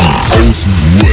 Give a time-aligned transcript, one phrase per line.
[0.00, 1.10] Aus dem Web.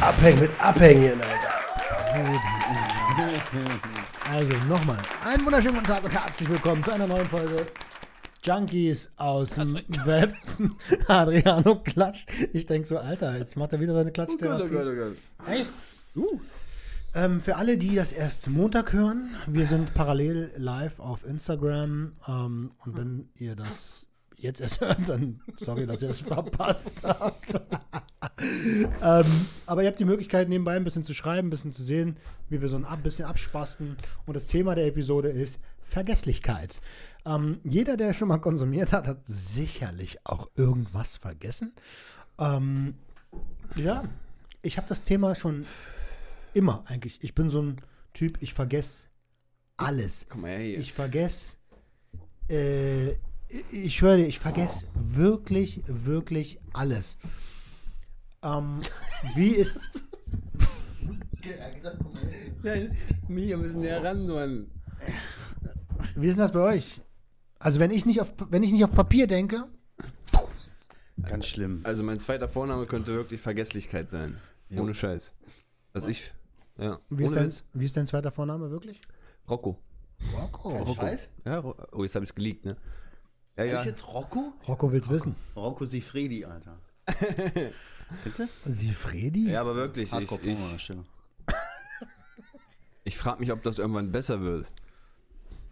[0.00, 1.54] Abhängen mit Abhängen, Alter.
[4.30, 7.66] Also nochmal, einen wunderschönen guten Tag und herzlich willkommen zu einer neuen Folge
[8.42, 9.74] Junkies aus dem
[10.04, 10.34] Web.
[11.08, 12.28] Adriano klatscht.
[12.52, 15.16] Ich denke so, Alter, jetzt macht er wieder seine Klatschtherapie.
[15.46, 15.64] Hey,
[16.16, 16.38] uh.
[17.14, 22.12] Ähm, für alle, die das erst Montag hören, wir sind parallel live auf Instagram.
[22.26, 24.06] Ähm, und wenn ihr das
[24.36, 27.54] jetzt erst hört, dann sorry, dass ihr es verpasst habt.
[29.02, 32.16] ähm, aber ihr habt die Möglichkeit, nebenbei ein bisschen zu schreiben, ein bisschen zu sehen,
[32.48, 33.96] wie wir so ein bisschen abspasten.
[34.26, 36.80] Und das Thema der Episode ist Vergesslichkeit.
[37.24, 41.74] Ähm, jeder, der schon mal konsumiert hat, hat sicherlich auch irgendwas vergessen.
[42.38, 42.94] Ähm,
[43.76, 44.04] ja,
[44.62, 45.64] ich habe das Thema schon
[46.54, 47.22] immer eigentlich.
[47.22, 47.80] Ich bin so ein
[48.12, 49.08] Typ, ich vergesse
[49.76, 50.26] alles.
[50.28, 50.78] Komm mal her hier.
[50.78, 51.56] Ich vergesse,
[52.48, 53.12] äh,
[53.70, 57.18] ich schwöre dir, ich vergesse wirklich, wirklich alles.
[58.42, 58.80] Ähm,
[59.34, 59.80] wie ist,
[62.62, 62.96] Nein,
[63.28, 64.70] wir müssen näher ran, Mann.
[66.14, 67.00] wie ist denn das bei euch?
[67.58, 69.68] Also wenn ich nicht auf, wenn ich nicht auf Papier denke,
[71.22, 71.80] Ganz schlimm.
[71.84, 74.38] Also mein zweiter Vorname könnte wirklich Vergesslichkeit sein.
[74.76, 75.32] Ohne Scheiß.
[75.92, 76.32] Also ich,
[76.78, 76.98] ja.
[77.10, 79.00] wie ist, dein, wie ist dein zweiter Vorname wirklich?
[79.48, 79.78] Rocco.
[80.32, 80.94] Rocco.
[80.94, 81.28] Scheiß?
[81.44, 82.76] Ja, oh, jetzt habe ich es geleakt, ne?
[83.56, 83.80] Ja, Ja.
[83.80, 84.52] Ich jetzt Rocco?
[84.66, 85.36] Rocco will's wissen.
[85.54, 86.78] Rocco Sifredi, Alter.
[88.22, 88.48] Kennst du?
[88.66, 89.50] Sifredi?
[89.50, 90.06] Ja, aber wirklich.
[90.06, 91.04] Ich, Hardcore ich, Pornodarsteller.
[93.04, 94.70] ich frage mich, ob das irgendwann besser wird.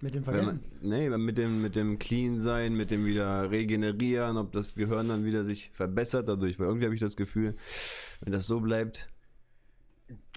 [0.01, 0.61] Mit dem Vergessen?
[0.81, 5.09] man, nee, mit dem, mit dem Clean sein, mit dem wieder regenerieren, ob das Gehirn
[5.09, 6.59] dann wieder sich verbessert dadurch.
[6.59, 7.55] Weil irgendwie habe ich das Gefühl,
[8.21, 9.09] wenn das so bleibt,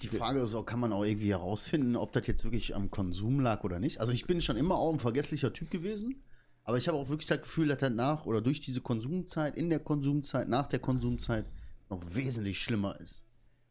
[0.00, 3.40] Die Frage ist auch, kann man auch irgendwie herausfinden, ob das jetzt wirklich am Konsum
[3.40, 4.00] lag oder nicht?
[4.00, 6.22] Also ich bin schon immer auch ein vergesslicher Typ gewesen,
[6.64, 9.70] aber ich habe auch wirklich das Gefühl, dass das nach oder durch diese Konsumzeit, in
[9.70, 11.46] der Konsumzeit, nach der Konsumzeit
[11.88, 13.22] noch wesentlich schlimmer ist.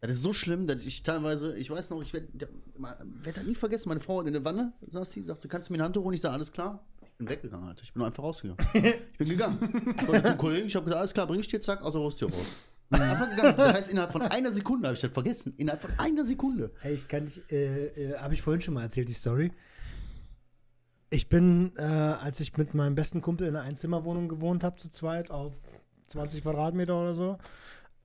[0.02, 3.56] Das ist so schlimm, dass ich teilweise, ich weiß noch, ich werde werd das nie
[3.56, 6.14] vergessen, meine Frau in der Wanne saß die, sagte, kannst du mir eine Hand holen?
[6.14, 6.86] Ich sage, alles klar.
[7.02, 7.82] Ich bin weggegangen, Alter.
[7.82, 8.64] Ich bin einfach rausgegangen.
[8.74, 9.96] Ich bin gegangen.
[9.98, 12.30] Ich zum Kollegen, ich habe gesagt, alles klar, bring ich dir, zack, aus der Haustür
[12.30, 12.56] raus.
[12.90, 13.58] Einfach gegangen.
[13.58, 15.54] Das heißt, innerhalb von einer Sekunde habe ich das vergessen.
[15.58, 16.72] Innerhalb von einer Sekunde.
[16.82, 19.52] Hey, ich kann nicht, äh, äh, habe ich vorhin schon mal erzählt, die Story.
[21.10, 24.90] Ich bin, äh, als ich mit meinem besten Kumpel in einer Einzimmerwohnung gewohnt habe, zu
[24.90, 25.60] zweit, auf
[26.10, 27.38] 20 Quadratmeter oder so,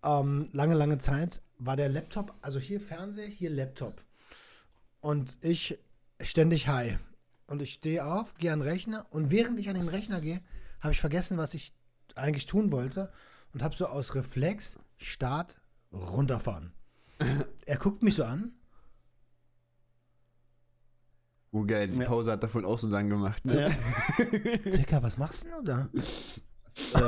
[0.02, 4.02] ähm, lange, lange Zeit, war der Laptop, also hier Fernseher, hier Laptop.
[5.00, 5.78] Und ich
[6.22, 6.98] ständig high.
[7.47, 10.41] Und ich stehe auf, gehe an den Rechner und während ich an den Rechner gehe,
[10.80, 11.74] habe ich vergessen, was ich
[12.14, 13.10] eigentlich tun wollte
[13.52, 15.60] und habe so aus Reflex Start
[15.92, 16.72] runterfahren.
[17.66, 18.52] er guckt mich so an
[21.52, 22.06] oh geil, die Ja.
[22.06, 23.42] Pause hat davon auch so lang gemacht.
[23.44, 25.88] Dicker, was machst du da?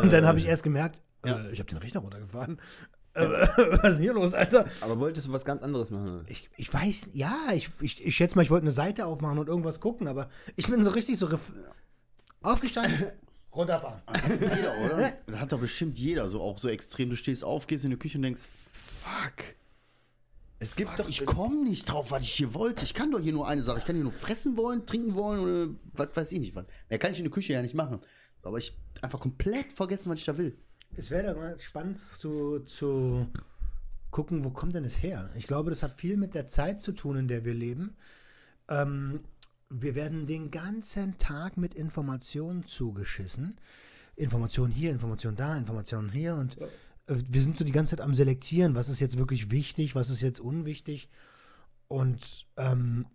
[0.03, 2.61] Und dann habe ich erst gemerkt, äh, ich habe den Rechner runtergefahren.
[3.15, 4.65] Äh, was ist denn hier los, Alter?
[4.81, 6.25] Aber wolltest du was ganz anderes machen?
[6.29, 9.49] Ich, ich weiß, ja, ich, ich, ich schätze mal, ich wollte eine Seite aufmachen und
[9.49, 11.29] irgendwas gucken, aber ich bin so richtig so
[12.41, 13.11] aufgestanden,
[13.55, 14.03] runterfahren.
[14.39, 15.13] Jeder, oder?
[15.27, 17.11] Das hat doch bestimmt jeder so auch so extrem.
[17.11, 18.43] Du stehst auf, gehst in die Küche und denkst,
[18.73, 19.55] fuck.
[20.59, 22.85] Es gibt Doch, ich komme nicht drauf, was ich hier wollte.
[22.85, 23.79] Ich kann doch hier nur eine Sache.
[23.79, 26.55] Ich kann hier nur fressen wollen, trinken wollen oder was weiß ich nicht.
[26.55, 26.67] Was.
[26.89, 28.01] Mehr kann ich in der Küche ja nicht machen.
[28.43, 30.57] Aber ich einfach komplett vergessen, was ich da will.
[30.95, 33.27] Es wäre doch mal spannend zu, zu
[34.13, 35.31] gucken, wo kommt denn es her?
[35.35, 37.97] Ich glaube, das hat viel mit der Zeit zu tun, in der wir leben.
[38.69, 39.21] Ähm,
[39.73, 43.57] wir werden den ganzen Tag mit Informationen zugeschissen.
[44.17, 46.67] Informationen hier, Informationen da, Informationen hier und äh,
[47.07, 50.21] wir sind so die ganze Zeit am Selektieren, was ist jetzt wirklich wichtig, was ist
[50.21, 51.09] jetzt unwichtig.
[51.89, 53.07] Und ähm,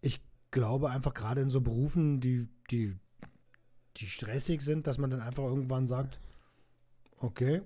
[0.00, 2.96] ich glaube einfach gerade in so Berufen, die, die,
[3.96, 6.18] die stressig sind, dass man dann einfach irgendwann sagt,
[7.18, 7.62] okay,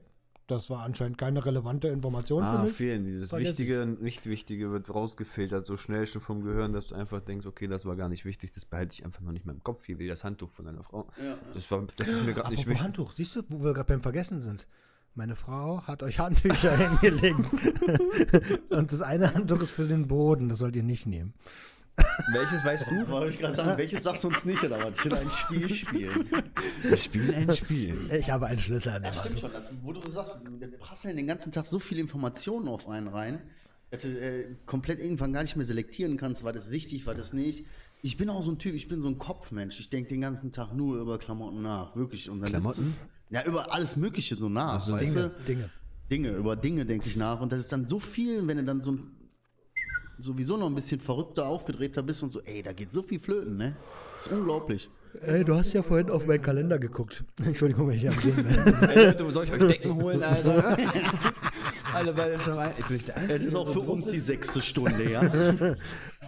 [0.47, 2.73] das war anscheinend keine relevante Information für Ah, mich.
[2.73, 3.05] fehlen.
[3.05, 3.33] Dieses.
[3.33, 7.87] Wichtige, Nicht-Wichtige wird rausgefiltert so schnell schon vom Gehirn, dass du einfach denkst, okay, das
[7.87, 10.07] war gar nicht wichtig, das behalte ich einfach noch nicht mehr im Kopf, hier wie
[10.09, 11.09] das Handtuch von deiner Frau.
[11.55, 12.83] Das, war, das ist mir gerade nicht wichtig.
[12.83, 14.67] Handtuch, siehst du, wo wir gerade beim Vergessen sind?
[15.17, 17.55] Meine Frau hat euch Handtücher hingelegt.
[18.71, 21.35] Und das eine Handtuch ist für den Boden, das sollt ihr nicht nehmen.
[22.33, 23.09] Welches weißt du?
[23.09, 24.99] Wollte ich gerade sagen, welches sagst du uns nicht, oder was?
[24.99, 26.31] Ich will ein Spiel spielen.
[26.83, 28.11] Wir spielen ein Spiel.
[28.13, 29.55] Ich habe einen Schlüssel an dem Ja, stimmt schon.
[29.55, 33.41] Also, wo du sagst, wir prasseln den ganzen Tag so viele Informationen auf einen rein,
[33.91, 37.33] dass du äh, komplett irgendwann gar nicht mehr selektieren kannst, war das wichtig, war das
[37.33, 37.65] nicht.
[38.03, 39.81] Ich bin auch so ein Typ, ich bin so ein Kopfmensch.
[39.81, 42.29] Ich denke den ganzen Tag nur über Klamotten nach, wirklich.
[42.29, 42.85] Und dann Klamotten?
[42.87, 42.99] sitzt-
[43.31, 45.45] Ja, über alles Mögliche so nach, so, weißt Dinge, du?
[45.45, 45.71] Dinge.
[46.11, 47.41] Dinge, über Dinge denke ich nach.
[47.41, 49.11] Und das ist dann so viel, wenn du dann so ein,
[50.19, 53.57] sowieso noch ein bisschen verrückter, aufgedrehter bist und so, ey, da geht so viel flöten,
[53.57, 53.77] ne?
[54.19, 54.89] Das ist unglaublich.
[55.23, 57.25] Ey, du hast ja vorhin auf meinen Kalender geguckt.
[57.45, 58.89] Entschuldigung, wenn ich am Sehen bin.
[58.89, 60.77] Ey, Leute, wo soll ich euch Decken holen, Alter?
[61.95, 62.75] Alle beide schon rein.
[62.79, 65.23] Ich bin nicht der Das ist auch für uns die sechste Stunde, ja.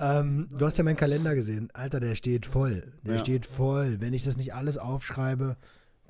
[0.01, 1.71] ähm, du hast ja meinen Kalender gesehen.
[1.73, 2.93] Alter, der steht voll.
[3.03, 3.21] Der ja.
[3.21, 4.01] steht voll.
[4.01, 5.57] Wenn ich das nicht alles aufschreibe,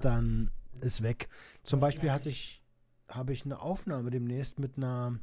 [0.00, 0.50] dann
[0.82, 1.28] ist weg.
[1.62, 2.62] Zum Beispiel hatte ich,
[3.08, 5.18] habe ich eine Aufnahme demnächst mit einer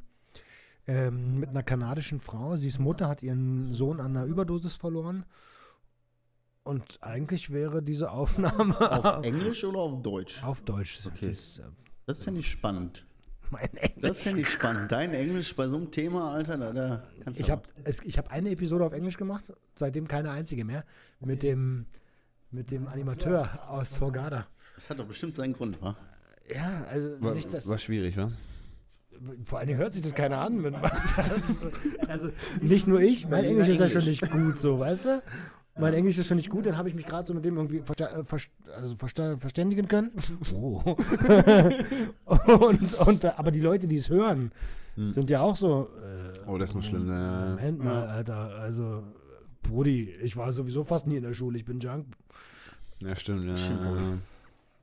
[0.86, 2.56] ähm, mit einer kanadischen Frau.
[2.56, 5.24] Sie ist Mutter, hat ihren Sohn an einer Überdosis verloren.
[6.62, 8.78] Und eigentlich wäre diese Aufnahme.
[8.90, 10.42] Auf Englisch oder auf Deutsch?
[10.42, 11.00] Auf Deutsch.
[11.06, 11.30] Okay.
[11.30, 11.62] Das, äh,
[12.06, 13.06] das finde ich spannend.
[13.50, 14.02] Mein Englisch.
[14.02, 14.90] Das finde ich spannend.
[14.90, 17.44] Dein Englisch bei so einem Thema, Alter, da, da kannst du.
[17.44, 20.84] Ich habe hab eine Episode auf Englisch gemacht, seitdem keine einzige mehr.
[21.20, 21.86] Mit dem,
[22.50, 24.46] mit dem Animateur aus Torgada.
[24.74, 25.96] Das hat doch bestimmt seinen Grund, wa?
[26.52, 27.20] Ja, also.
[27.20, 28.32] War, nicht das, war schwierig, wa?
[29.44, 30.74] Vor allen Dingen hört sich das keiner an.
[32.08, 32.30] also
[32.60, 35.22] nicht nur ich, mein Englisch ist ja schon nicht gut, so, weißt du?
[35.76, 37.80] Mein Englisch ist schon nicht gut, dann habe ich mich gerade so mit dem irgendwie
[37.80, 38.24] versta äh,
[38.76, 40.12] also versta verständigen können.
[40.54, 40.82] Oh.
[42.24, 44.52] und, und, aber die Leute, die es hören,
[44.94, 45.10] hm.
[45.10, 45.88] sind ja auch so.
[46.00, 47.50] Äh, oh, das muss schlimm sein.
[47.50, 48.54] Moment mal, Alter.
[48.60, 49.02] Also,
[49.62, 52.06] Brudi, ich war sowieso fast nie in der Schule, ich bin Junk.
[53.00, 53.56] Ja, stimmt, ja.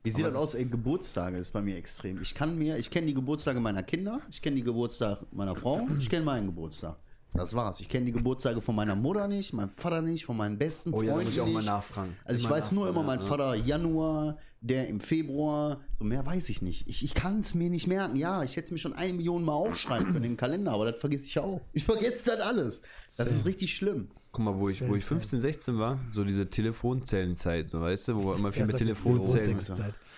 [0.02, 0.54] Wie sieht das aus?
[0.54, 2.20] Ey, Geburtstage ist bei mir extrem.
[2.20, 5.86] Ich kann mir, ich kenne die Geburtstage meiner Kinder, ich kenne die Geburtstage meiner Frau,
[5.98, 6.96] ich kenne meinen Geburtstag.
[7.34, 7.80] Das war's.
[7.80, 11.12] Ich kenne die Geburtstage von meiner Mutter nicht, meinem Vater nicht, von meinen besten Freunden.
[11.12, 12.14] Oh ja, muss ich auch mal nachfragen.
[12.24, 13.24] Also ich weiß nur immer, mein ja.
[13.24, 16.86] Vater Januar, der im Februar, so mehr weiß ich nicht.
[16.88, 18.16] Ich, ich kann es mir nicht merken.
[18.16, 20.90] Ja, ich hätte es mir schon eine Million Mal aufschreiben können in den Kalender, aber
[20.90, 21.62] das vergesse ich auch.
[21.72, 22.82] Ich vergesse das alles.
[23.16, 24.08] Das ist richtig schlimm.
[24.32, 28.16] Guck mal, wo ich, wo ich 15, 16 war, so diese Telefonzellenzeit, so weißt du,
[28.16, 29.58] wo wir immer viel mit Telefonzellen.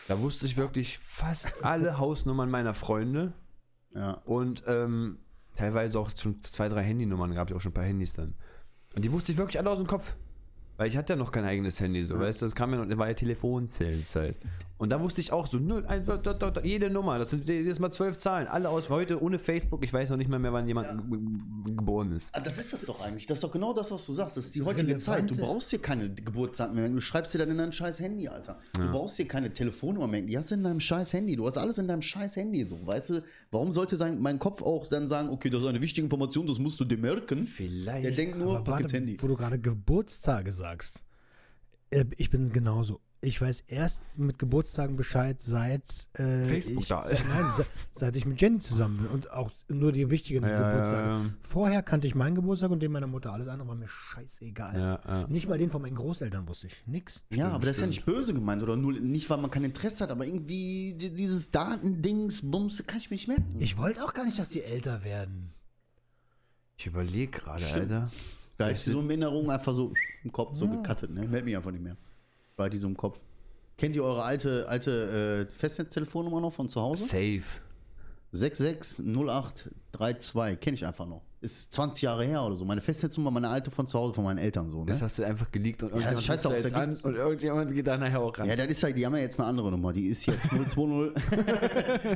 [0.06, 3.32] Da wusste ich wirklich fast alle Hausnummern meiner Freunde.
[3.92, 4.12] Ja.
[4.24, 5.18] Und ähm,
[5.56, 8.34] teilweise auch schon zwei, drei Handynummern gab es auch schon ein paar Handys dann.
[8.94, 10.14] Und die wusste ich wirklich alle aus dem Kopf.
[10.76, 12.20] Weil ich hatte ja noch kein eigenes Handy, so, ja.
[12.20, 14.36] weißt du, das kam ja noch, das war ja Telefonzellenzeit.
[14.84, 17.48] Und da wusste ich auch so, nö, ein, da, da, da, jede Nummer, das sind
[17.48, 20.52] jedes Mal zwölf Zahlen, alle aus heute ohne Facebook, ich weiß noch nicht mal mehr,
[20.52, 21.72] wann jemand ja.
[21.74, 22.28] geboren ist.
[22.34, 24.44] Ah, das ist das doch eigentlich, das ist doch genau das, was du sagst, das
[24.44, 25.02] ist die heutige Relevante.
[25.02, 25.30] Zeit.
[25.30, 28.60] Du brauchst hier keine Geburtsdaten mehr, du schreibst dir dann in dein scheiß Handy, Alter.
[28.74, 28.90] Du ja.
[28.90, 31.78] brauchst hier keine Telefonnummer mehr, die hast du in deinem scheiß Handy, du hast alles
[31.78, 33.22] in deinem scheiß Handy, so, weißt du,
[33.52, 36.58] warum sollte sein, mein Kopf auch dann sagen, okay, das ist eine wichtige Information, das
[36.58, 37.46] musst du dir merken.
[37.46, 38.04] Vielleicht.
[38.04, 39.16] Der denkt nur, warte, Handy.
[39.18, 41.06] Wo du gerade Geburtstage sagst,
[41.88, 45.82] äh, ich bin genauso ich weiß erst mit Geburtstagen Bescheid, seit
[46.14, 47.18] äh, Facebook ich, da ist.
[47.18, 50.70] Seit, nein, seit, seit, ich mit Jenny zusammen bin und auch nur die wichtigen ja,
[50.70, 51.08] Geburtstage.
[51.08, 51.30] Ja, ja.
[51.42, 53.32] Vorher kannte ich meinen Geburtstag und den meiner Mutter.
[53.32, 55.26] Alles andere war mir scheißegal.
[55.28, 56.82] Nicht mal den von meinen Großeltern wusste ich.
[56.86, 57.22] Nix.
[57.30, 59.64] Ja, stimmt, aber das ist ja nicht böse gemeint oder nur nicht, weil man kein
[59.64, 63.56] Interesse hat, aber irgendwie dieses Datendings, Bums, kann ich mir nicht merken.
[63.58, 65.52] Ich wollte auch gar nicht, dass die älter werden.
[66.76, 68.10] Ich überlege gerade, Alter.
[68.56, 69.92] Da ist so eine Erinnerung einfach so
[70.22, 71.22] im Kopf so gecuttet, ne?
[71.22, 71.96] Meldet mich einfach nicht mehr
[72.56, 73.20] bei diesem Kopf.
[73.76, 77.04] Kennt ihr eure alte, alte äh, Festnetztelefonnummer noch von zu Hause?
[77.04, 77.42] Safe.
[78.34, 81.22] 660832, kenne ich einfach noch.
[81.40, 82.64] Ist 20 Jahre her oder so.
[82.64, 84.82] Meine Festnetznummer, meine alte von zu Hause, von meinen Eltern so.
[84.82, 84.92] Ne?
[84.92, 87.86] Das hast du einfach geleakt und irgendjemand ja, scheiß auf, jetzt an und irgendjemand geht
[87.86, 88.48] da nachher auch ran.
[88.48, 89.92] Ja, das ist halt, die haben ja jetzt eine andere Nummer.
[89.92, 90.74] Die ist jetzt 020.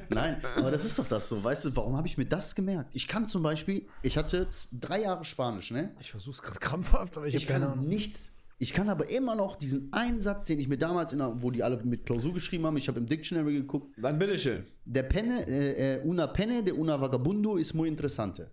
[0.09, 1.45] Nein, aber das ist doch das so.
[1.45, 2.89] Weißt du, warum habe ich mir das gemerkt?
[2.95, 5.91] Ich kann zum Beispiel, ich hatte drei Jahre Spanisch, ne?
[6.01, 7.87] Ich versuche es gerade krampfhaft, aber ich, ich habe keine Ahnung.
[7.87, 11.43] nichts ich kann aber immer noch diesen einen Satz, den ich mir damals, in der,
[11.43, 13.95] wo die alle mit Klausur geschrieben haben, ich habe im Dictionary geguckt.
[13.97, 14.65] Dann bitteschön.
[14.85, 18.51] Der Penne, äh, äh, una penne de una vagabundo ist muy interessante.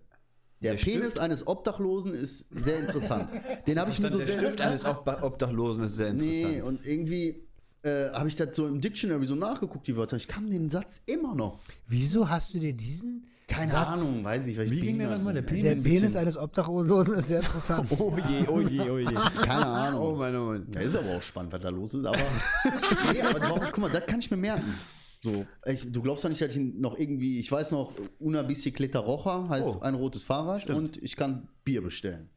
[0.62, 1.18] Der, der Penis Stift?
[1.18, 3.28] eines Obdachlosen ist sehr interessant.
[3.66, 4.36] Den habe ich mir so der sehr.
[4.36, 6.52] Der Stift eines Obdachlosen ist sehr interessant.
[6.52, 7.42] Nee, und irgendwie
[7.82, 10.16] äh, habe ich das so im Dictionary so nachgeguckt, die Wörter.
[10.16, 11.58] Ich kann den Satz immer noch.
[11.88, 13.88] Wieso hast du dir diesen keine Satz.
[13.88, 14.58] Ahnung, weiß ich.
[14.58, 15.34] Weil Wie ging der nochmal?
[15.34, 17.88] Der Penis, der Penis eines Obdachlosen ist sehr interessant.
[17.98, 19.04] oh je, oh je, oh je.
[19.04, 20.00] Keine Ahnung.
[20.00, 20.66] Oh mein, oh mein.
[20.74, 22.04] Ja, ist aber auch spannend, was da los ist.
[22.04, 22.18] Aber,
[23.12, 24.74] nee, aber warum, guck mal, das kann ich mir merken.
[25.18, 28.98] So, ich, du glaubst doch nicht, dass ich noch irgendwie, ich weiß noch, una bicicleta
[28.98, 29.80] roja heißt oh.
[29.80, 30.78] ein rotes Fahrrad Stimmt.
[30.78, 32.28] und ich kann Bier bestellen.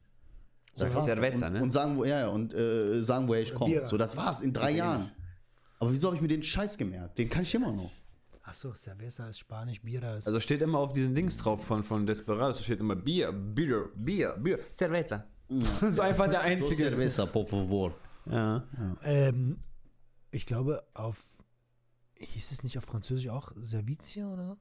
[0.74, 1.64] Das, das ist Cerveza, und, ne?
[1.64, 3.88] Und sagen, wo, ja, und äh, sagen, woher ich komme.
[3.88, 5.12] So, das war's in drei Jahren.
[5.80, 7.18] Aber wieso habe ich mir den Scheiß gemerkt?
[7.18, 7.92] Den kann ich immer noch.
[8.50, 10.26] Achso, Cerveza ist Spanisch, Bier ist.
[10.26, 14.36] Also steht immer auf diesen Dings drauf von, von Desperados, steht immer Bier, Bier, Bier,
[14.38, 15.26] Bier, Cerveza.
[15.52, 15.92] Ja.
[15.92, 16.90] so einfach der einzige.
[16.90, 17.96] Cerveza, por favor.
[18.28, 18.64] Ja.
[18.78, 18.98] ja.
[19.04, 19.58] Ähm,
[20.30, 21.44] ich glaube, auf.
[22.16, 24.58] Hieß es nicht auf Französisch auch Servizia oder so?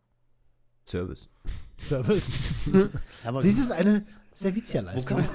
[0.85, 1.29] Service.
[1.79, 2.29] Service.
[3.25, 5.19] aber Dies ist eine Servizia-Leistung.
[5.19, 5.29] Kann,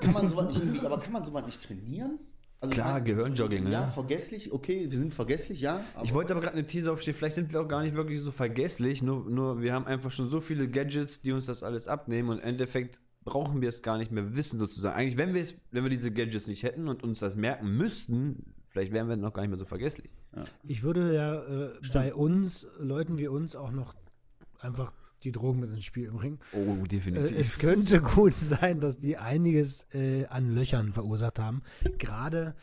[0.00, 2.20] kann, man sowas nicht irgendwie, aber kann man sowas nicht trainieren?
[2.62, 3.72] Also Klar, Gehirnjogging, ne?
[3.72, 5.84] Ja, vergesslich, okay, wir sind vergesslich, ja.
[6.04, 8.30] ich wollte aber gerade eine These aufstehen, vielleicht sind wir auch gar nicht wirklich so
[8.30, 12.28] vergesslich, nur, nur wir haben einfach schon so viele Gadgets, die uns das alles abnehmen
[12.28, 14.94] und im Endeffekt brauchen wir es gar nicht mehr wissen sozusagen.
[14.94, 18.54] Eigentlich, wenn wir es, wenn wir diese Gadgets nicht hätten und uns das merken müssten,
[18.68, 20.12] vielleicht wären wir noch gar nicht mehr so vergesslich.
[20.36, 20.44] Ja.
[20.62, 23.96] Ich würde ja äh, bei uns, Leuten wie uns, auch noch
[24.60, 24.92] einfach
[25.24, 26.38] die Drogen mit ins Spiel bringen.
[26.52, 27.32] Oh, definitiv.
[27.32, 31.62] Äh, es könnte gut sein, dass die einiges äh, an Löchern verursacht haben.
[31.98, 32.54] Gerade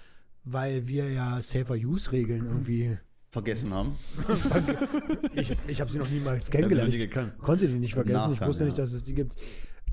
[0.43, 2.97] weil wir ja Safer-Use-Regeln irgendwie
[3.29, 3.95] vergessen haben.
[5.33, 6.93] ich ich habe sie noch niemals kennengelernt.
[6.93, 8.17] Ich konnte die nicht vergessen.
[8.17, 8.65] Nachgang, ich wusste ja.
[8.65, 9.33] nicht, dass es die gibt.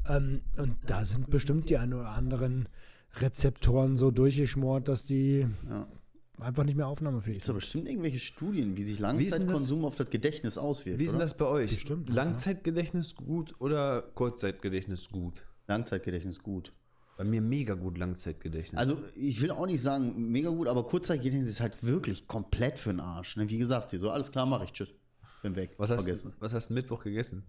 [0.08, 2.68] Ähm, und da sind bestimmt die ein oder anderen
[3.16, 5.86] Rezeptoren so durchgeschmort, dass die ja.
[6.38, 7.42] Einfach nicht mehr aufnahmefähig sind.
[7.42, 10.98] Es gibt bestimmt irgendwelche Studien, wie sich Langzeitkonsum auf das Gedächtnis auswirkt.
[10.98, 11.70] Wie ist denn das bei euch?
[11.70, 15.42] Bestimmt, Langzeitgedächtnis gut oder Kurzzeitgedächtnis gut?
[15.66, 16.72] Langzeitgedächtnis gut.
[17.16, 18.78] Bei mir mega gut Langzeitgedächtnis.
[18.78, 22.90] Also ich will auch nicht sagen mega gut, aber Kurzzeitgedächtnis ist halt wirklich komplett für
[22.90, 23.36] den Arsch.
[23.36, 23.48] Ne?
[23.48, 24.90] Wie gesagt, so alles klar mache ich, tschüss.
[25.42, 25.74] Bin weg.
[25.78, 27.44] Was hast, was hast du Mittwoch gegessen?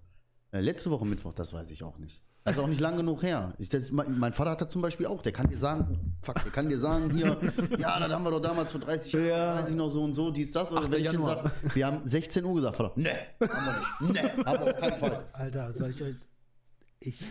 [0.51, 2.21] Äh, letzte Woche Mittwoch, das weiß ich auch nicht.
[2.47, 3.53] Das ist auch nicht lang genug her.
[3.57, 5.21] Ich, das, mein, mein, Vater hat das zum Beispiel auch.
[5.21, 7.37] Der kann dir sagen, fuck, der kann dir sagen, hier,
[7.77, 9.55] ja, das haben wir doch damals vor 30 Jahren, ja.
[9.57, 10.71] weiß ich noch so und so, dies, das.
[10.71, 13.09] Oder wenn ich sage, wir haben 16 Uhr gesagt, Vater, ne,
[13.41, 13.65] haben
[13.99, 14.37] wir nicht.
[14.37, 15.25] Ne, haben wir auf keinen Fall.
[15.33, 16.15] Alter, soll ich euch.
[17.01, 17.25] Ich.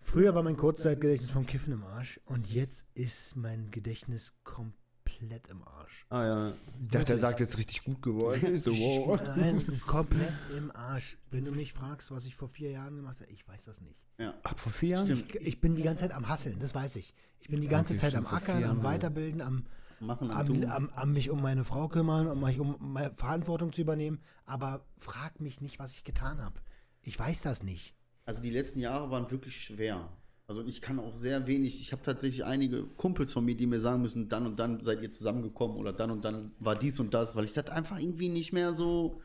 [0.00, 4.79] Früher war mein Kurzzeitgedächtnis vom Kiffen im Arsch und jetzt ist mein Gedächtnis komplett
[5.20, 6.06] komplett im Arsch.
[6.08, 6.52] Ah ja.
[6.82, 8.56] Ich dachte, er sagt jetzt richtig gut geworden.
[8.58, 9.20] so, wow.
[9.36, 11.18] Nein, komplett im Arsch.
[11.30, 13.98] Wenn du mich fragst, was ich vor vier Jahren gemacht habe, ich weiß das nicht.
[14.18, 14.34] Ja.
[14.42, 15.10] Ab vor vier Jahren?
[15.12, 17.14] Ich, ich, bin die ganze Zeit am Hasseln, das weiß ich.
[17.40, 19.66] Ich bin die ganze okay, Zeit am Ackern, am Weiterbilden, am,
[20.00, 23.82] Machen, am, am, am, mich um meine Frau kümmern, um mich um meine Verantwortung zu
[23.82, 24.20] übernehmen.
[24.46, 26.60] Aber frag mich nicht, was ich getan habe.
[27.02, 27.94] Ich weiß das nicht.
[28.24, 30.08] Also die letzten Jahre waren wirklich schwer.
[30.50, 33.78] Also ich kann auch sehr wenig, ich habe tatsächlich einige Kumpels von mir, die mir
[33.78, 37.14] sagen müssen, dann und dann seid ihr zusammengekommen oder dann und dann war dies und
[37.14, 39.20] das, weil ich das einfach irgendwie nicht mehr so,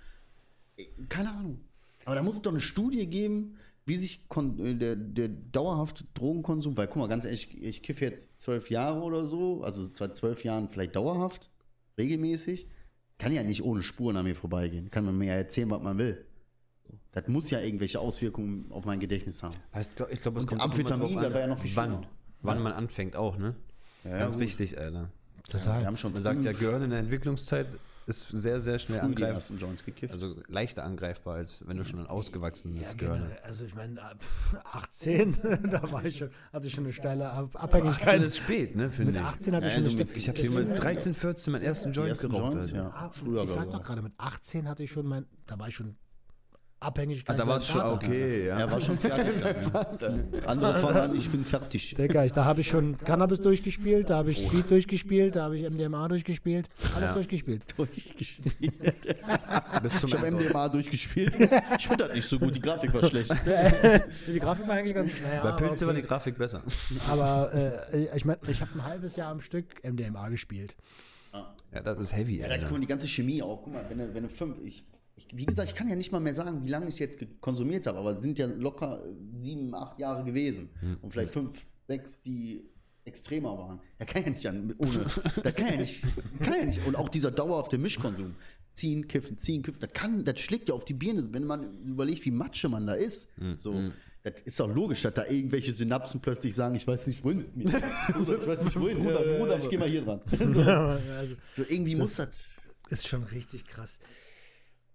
[1.10, 1.62] keine Ahnung.
[2.06, 4.20] Aber da muss es doch eine Studie geben, wie sich
[4.60, 8.70] äh, der, der dauerhafte Drogenkonsum, weil guck mal, ganz ehrlich, ich, ich kiffe jetzt zwölf
[8.70, 11.50] Jahre oder so, also seit zwölf Jahren vielleicht dauerhaft,
[11.98, 12.68] regelmäßig,
[13.18, 14.92] kann ja nicht ohne Spuren an mir vorbeigehen.
[14.92, 16.24] Kann man mir ja erzählen, was man will.
[17.12, 19.56] Das muss ja irgendwelche Auswirkungen auf mein Gedächtnis haben.
[19.74, 22.06] Heißt, ich glaube, es kommt Amphetamin, das war ja noch viel wann,
[22.42, 23.56] wann man anfängt auch, ne?
[24.04, 24.44] Ja, Ganz gut.
[24.44, 25.10] wichtig, Alter.
[25.50, 25.80] Total.
[25.82, 27.68] wir haben schon man sagt ja, Gehirn in der Entwicklungszeit
[28.08, 29.42] ist sehr, sehr schnell angreifbar.
[30.12, 33.44] Also leichter angreifbar, als wenn du schon ein ausgewachsenes ja, Gehirn hast.
[33.44, 34.00] Also ich meine,
[34.64, 35.38] 18,
[35.72, 38.20] da war ich schon, hatte ich schon eine steile Abhängigkeit.
[38.20, 39.18] Das ist spät, ne, finde ich.
[39.18, 42.20] Mit 18 hatte ich schon eine Ich habe hier mit 13, 14 meinen ersten Joint
[42.20, 42.54] geraucht.
[42.54, 43.10] Joints, ja.
[43.12, 45.96] Früher ich sag doch gerade, mit 18 hatte ich schon mein, da war ich schon
[46.86, 47.36] Abhängigkeit.
[47.36, 48.60] Ah, da war es schon okay, ja.
[48.60, 49.36] Er war schon fertig.
[50.46, 51.96] Andere fangen an, ich bin fertig.
[51.96, 55.70] Digga, da habe ich schon Cannabis durchgespielt, da habe ich Speed durchgespielt, da habe ich
[55.70, 56.70] MDMA durchgespielt.
[56.96, 57.14] Alles ja.
[57.14, 57.64] durchgespielt.
[57.78, 58.74] Durchgespielt.
[59.84, 61.36] ich habe MDMA durchgespielt.
[61.78, 63.32] Ich finde das nicht so gut, die Grafik war schlecht.
[64.28, 65.88] die Grafik war eigentlich ganz naja, Bei Pilze okay.
[65.88, 66.62] war die Grafik besser.
[67.10, 70.76] Aber äh, ich meine, ich habe ein halbes Jahr am Stück MDMA gespielt.
[71.74, 72.40] Ja, das ist heavy.
[72.40, 73.64] Ja, da kommt die ganze Chemie auch.
[73.64, 76.12] Guck mal, wenn du, wenn du fünf, ich ich, wie gesagt, ich kann ja nicht
[76.12, 79.04] mal mehr sagen, wie lange ich jetzt konsumiert habe, aber es sind ja locker
[79.34, 80.70] sieben, acht Jahre gewesen.
[80.82, 80.98] Mhm.
[81.02, 82.70] Und vielleicht fünf, sechs, die
[83.06, 83.80] extremer waren.
[84.00, 85.06] Da kann ja nicht an, ohne,
[85.44, 86.04] da kann ja nicht,
[86.42, 86.86] kann ja nicht.
[86.86, 88.36] Und auch dieser dauerhafte Mischkonsum.
[88.74, 92.26] Ziehen, kiffen, ziehen, kiffen, das kann, das schlägt ja auf die Birne, wenn man überlegt,
[92.26, 93.26] wie Matsche man da ist.
[93.38, 93.58] Mhm.
[93.58, 93.94] So, hm.
[94.24, 97.56] das ist doch logisch, dass da irgendwelche Synapsen plötzlich sagen, ich weiß nicht wohin mit
[97.56, 97.66] mir.
[97.70, 100.20] ich weiß nicht wohin, Bruder, Bruder, Bruder, ich geh mal hier dran.
[100.54, 102.50] So, also, so irgendwie das muss das.
[102.90, 104.00] Ist schon richtig krass.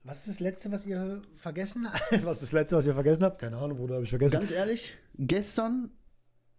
[0.02, 2.00] Was ist das Letzte, was ihr vergessen habt?
[2.24, 3.38] Was ist das Letzte, was ihr vergessen habt?
[3.38, 4.38] Keine Ahnung, Bruder, habe ich vergessen.
[4.38, 5.90] Ganz ehrlich, gestern,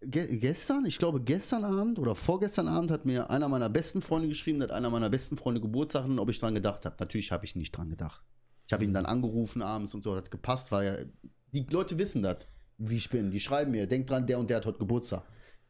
[0.02, 4.28] ge gestern, ich glaube gestern Abend oder vorgestern Abend hat mir einer meiner besten Freunde
[4.28, 6.96] geschrieben, hat einer meiner besten Freunde Geburtstag und ob ich dran gedacht habe.
[7.00, 8.22] Natürlich habe ich nicht dran gedacht.
[8.68, 12.22] Ich habe ihn dann angerufen abends und so, hat gepasst, weil ja, die Leute wissen
[12.22, 12.38] das,
[12.78, 13.32] wie ich bin.
[13.32, 15.24] Die schreiben mir, denk dran, der und der hat heute Geburtstag.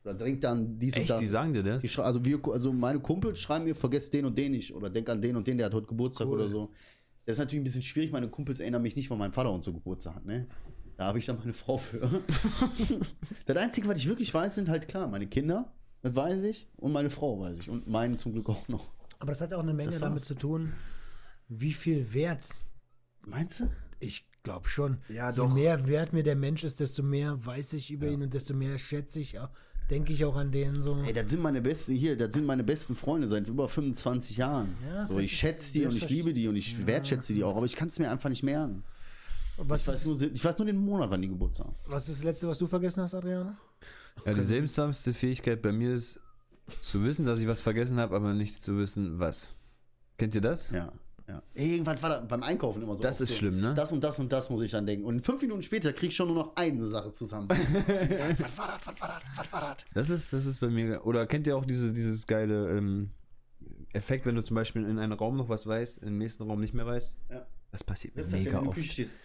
[0.03, 1.19] Oder denk dann dies Echt, und das.
[1.21, 1.99] die sagen dir das?
[1.99, 4.73] also, wir, also meine Kumpels schreiben mir, vergesst den und den nicht.
[4.73, 6.33] Oder denk an den und den, der hat heute Geburtstag cool.
[6.33, 6.71] oder so.
[7.25, 8.11] Das ist natürlich ein bisschen schwierig.
[8.11, 10.25] Meine Kumpels erinnern mich nicht, weil mein Vater uns so Geburtstag hat.
[10.25, 10.47] Ne?
[10.97, 11.99] Da habe ich dann meine Frau für.
[13.45, 16.91] das Einzige, was ich wirklich weiß, sind halt klar, meine Kinder, das weiß ich, und
[16.91, 17.69] meine Frau weiß ich.
[17.69, 18.91] Und meinen zum Glück auch noch.
[19.19, 20.73] Aber das hat auch eine Menge damit zu tun,
[21.47, 22.47] wie viel Wert.
[23.25, 23.69] Meinst du?
[23.99, 24.97] Ich glaube schon.
[25.09, 25.49] Ja, doch.
[25.49, 28.13] Je mehr Wert mir der Mensch ist, desto mehr weiß ich über ja.
[28.13, 29.49] ihn und desto mehr schätze ich auch
[29.91, 30.97] denke ich auch an den so.
[31.05, 34.75] Ey, das sind meine besten hier, das sind meine besten Freunde seit über 25 Jahren.
[34.89, 36.87] Ja, so, ich schätze die und ich liebe die und ich ja.
[36.87, 38.83] wertschätze die auch, aber ich kann es mir einfach nicht merken.
[39.57, 41.75] Was ich, weiß nur, ich weiß nur den Monat, wann die Geburtstag haben.
[41.85, 43.57] Was ist das letzte, was du vergessen hast, Adriana?
[44.25, 46.19] Ja, die seltsamste Fähigkeit bei mir ist
[46.79, 49.51] zu wissen, dass ich was vergessen habe, aber nicht zu wissen, was.
[50.17, 50.71] Kennt ihr das?
[50.71, 50.91] Ja.
[51.27, 51.41] Ja.
[51.53, 53.03] Irgendwann war da beim Einkaufen immer so.
[53.03, 53.73] Das ist so, schlimm, ne?
[53.73, 55.05] Das und das und das muss ich dann denken.
[55.05, 57.47] Und fünf Minuten später krieg ich schon nur noch eine Sache zusammen.
[57.49, 58.87] was war das?
[58.87, 59.37] Was war das?
[59.37, 59.85] Was war das?
[59.93, 61.05] Das ist, das ist bei mir.
[61.05, 63.11] Oder kennt ihr auch diese, dieses geile ähm,
[63.93, 66.73] Effekt, wenn du zum Beispiel in einem Raum noch was weißt, im nächsten Raum nicht
[66.73, 67.17] mehr weißt?
[67.29, 67.45] Ja.
[67.71, 68.77] Das passiert mir das mega oft.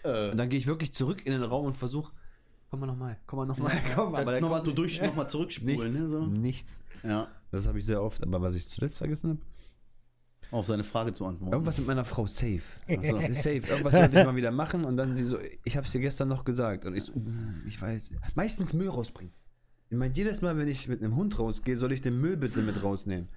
[0.04, 0.30] Äh.
[0.30, 2.12] Und dann gehe ich wirklich zurück in den Raum und versuche,
[2.70, 4.22] komm mal nochmal, komm mal nochmal, komm mal.
[4.22, 5.76] Aber nochmal durch, nochmal zurückspulen.
[5.76, 6.26] Nichts, ne, so.
[6.26, 6.80] nichts.
[7.02, 7.28] Ja.
[7.50, 9.40] Das habe ich sehr oft, aber was ich zuletzt vergessen habe,
[10.50, 11.52] auf seine Frage zu antworten.
[11.52, 12.62] Irgendwas mit meiner Frau safe.
[12.88, 13.62] Also, safe.
[13.68, 16.28] Irgendwas sollte ich mal wieder machen und dann sie so, ich habe es dir gestern
[16.28, 16.84] noch gesagt.
[16.84, 18.10] Und ich so, mm, ich weiß.
[18.34, 19.32] Meistens Müll rausbringen.
[19.90, 22.60] Ich meine, jedes Mal, wenn ich mit einem Hund rausgehe, soll ich den Müll bitte
[22.60, 23.28] mit rausnehmen.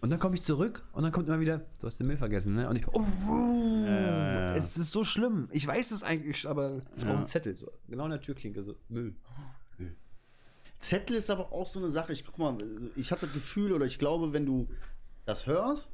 [0.00, 2.54] Und dann komme ich zurück und dann kommt immer wieder, du hast den Müll vergessen,
[2.54, 2.66] ne?
[2.68, 3.04] Und ich, oh,
[3.86, 5.48] äh, es ist so schlimm.
[5.52, 7.54] Ich weiß es eigentlich, aber ich brauche einen Zettel.
[7.54, 7.70] So.
[7.88, 9.14] Genau in der Türklinke, so Müll.
[10.78, 12.14] Zettel ist aber auch so eine Sache.
[12.14, 12.56] Ich guck mal,
[12.96, 14.68] ich habe das Gefühl oder ich glaube, wenn du
[15.26, 15.92] das hörst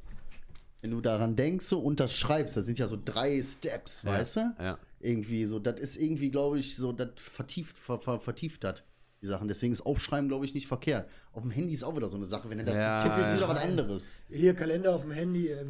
[0.81, 4.11] wenn du daran denkst so, und das schreibst, das sind ja so drei Steps, ja,
[4.11, 4.55] weißt du?
[4.59, 4.77] Ja.
[4.99, 8.83] Irgendwie so, das ist irgendwie, glaube ich, so, das vertieft, ver, ver, vertieft hat
[9.21, 9.47] die Sachen.
[9.47, 11.09] Deswegen ist Aufschreiben, glaube ich, nicht verkehrt.
[11.31, 12.49] Auf dem Handy ist auch wieder so eine Sache.
[12.49, 14.15] Wenn du dazu ja, tippst, ist wieder was anderes.
[14.29, 15.63] Hier, Kalender auf dem Handy, äh,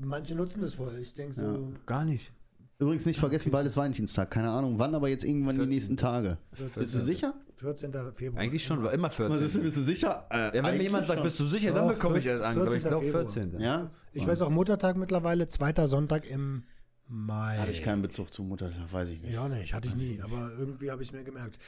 [0.00, 0.98] manche nutzen das voll.
[1.00, 1.42] Ich denke so.
[1.42, 1.58] Ja.
[1.86, 2.32] Gar nicht.
[2.78, 4.30] Übrigens nicht vergessen, bald ist Valentinstag.
[4.30, 5.68] Keine Ahnung, wann, aber jetzt irgendwann 14.
[5.68, 6.38] die nächsten Tage.
[6.54, 6.82] 14.
[6.82, 7.34] Bist du sicher?
[7.56, 7.92] 14.
[8.12, 8.42] Februar.
[8.42, 9.36] Eigentlich schon, war immer 14.
[9.36, 10.26] Was ist, bist du sicher?
[10.30, 12.66] Äh, ja, wenn mir jemand sagt, bist du sicher, dann bekomme ich erst Angst.
[12.66, 13.60] Aber ich glaube 14.
[13.60, 13.90] Ja?
[14.12, 16.64] Ich weiß auch Muttertag mittlerweile, zweiter Sonntag im
[17.06, 17.58] Mai.
[17.58, 19.34] Habe ich keinen Bezug zu Muttertag, weiß ich nicht.
[19.34, 21.58] Ja, nicht, hatte ich nie, aber irgendwie habe ich es mir gemerkt.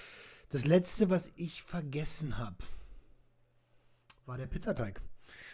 [0.50, 2.56] Das letzte, was ich vergessen habe,
[4.24, 5.00] war der Pizzateig.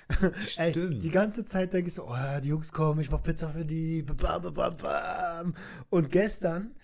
[0.56, 3.64] Ey, die ganze Zeit denke ich so, oh, die Jungs kommen, ich mache Pizza für
[3.64, 4.04] die.
[5.90, 6.74] Und gestern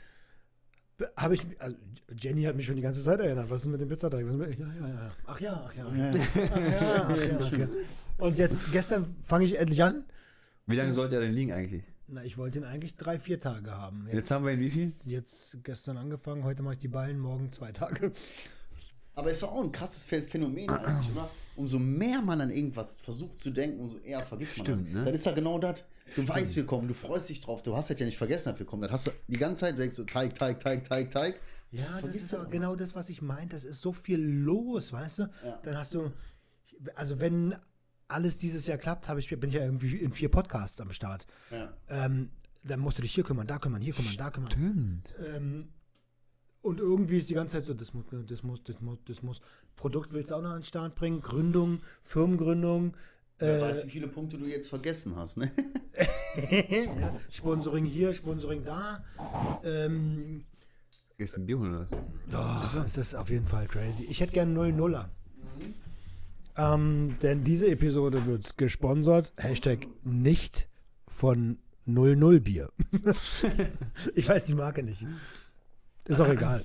[1.16, 1.76] habe ich, also
[2.18, 4.26] Jenny hat mich schon die ganze Zeit erinnert, was ist mit dem Pizzateig?
[4.26, 5.10] Ja, ja, ja.
[5.26, 5.94] Ach ja, ach ja.
[5.94, 6.14] Ja,
[7.08, 7.68] ach ja, ach ja.
[8.18, 10.04] Und jetzt, gestern fange ich endlich an.
[10.66, 11.84] Wie lange sollte er denn liegen eigentlich?
[12.08, 14.04] Na, ich wollte ihn eigentlich drei, vier Tage haben.
[14.06, 14.92] Jetzt, jetzt haben wir ihn wie viel?
[15.04, 18.12] Jetzt gestern angefangen, heute mache ich die Ballen, morgen zwei Tage.
[19.14, 21.28] Aber ist doch auch ein krasses Phänomen eigentlich, oder?
[21.56, 24.66] Umso mehr man an irgendwas versucht zu denken, umso eher vergisst man.
[24.66, 25.04] Stimmt, ne?
[25.04, 25.84] Das ist ja genau das.
[26.08, 26.28] Du Stimmt.
[26.30, 28.66] weißt, wir kommen, du freust dich drauf, du hast halt ja nicht vergessen, dass wir
[28.66, 28.82] kommen.
[28.82, 31.40] Dann hast du die ganze Zeit denkst du, Teig, Teig, Teig, Teig, Teig.
[31.70, 33.54] Ja, das ist aber genau das, was ich meinte.
[33.54, 35.22] Das ist so viel los, weißt du?
[35.44, 35.60] Ja.
[35.64, 36.12] Dann hast du,
[36.94, 37.54] also wenn
[38.08, 41.26] alles dieses Jahr klappt, ich, bin ich ja irgendwie in vier Podcasts am Start.
[41.50, 41.74] Ja.
[41.88, 42.30] Ähm,
[42.64, 44.50] dann musst du dich hier kümmern, da kümmern, hier kümmern, da kümmern.
[44.50, 45.14] Stimmt.
[45.26, 45.68] Ähm,
[46.62, 49.40] und irgendwie ist die ganze Zeit so, das muss, das muss, das muss, das muss.
[49.76, 52.96] Produkt willst du auch noch an den Start bringen, Gründung, Firmengründung.
[53.38, 55.50] Wer äh, weiß, wie viele Punkte du jetzt vergessen hast, ne?
[56.50, 59.04] ja, Sponsoring hier, Sponsoring da.
[59.64, 60.44] Ähm,
[61.18, 61.90] ein Bier oder was?
[62.30, 64.04] Doch, es ist auf jeden Fall crazy.
[64.04, 65.04] Ich hätte gerne 0-0er.
[65.04, 65.74] Mhm.
[66.56, 70.68] Ähm, denn diese Episode wird gesponsert, Hashtag nicht
[71.06, 72.70] von 00 Bier.
[74.14, 75.06] ich weiß die Marke nicht.
[76.04, 76.64] Ist auch egal.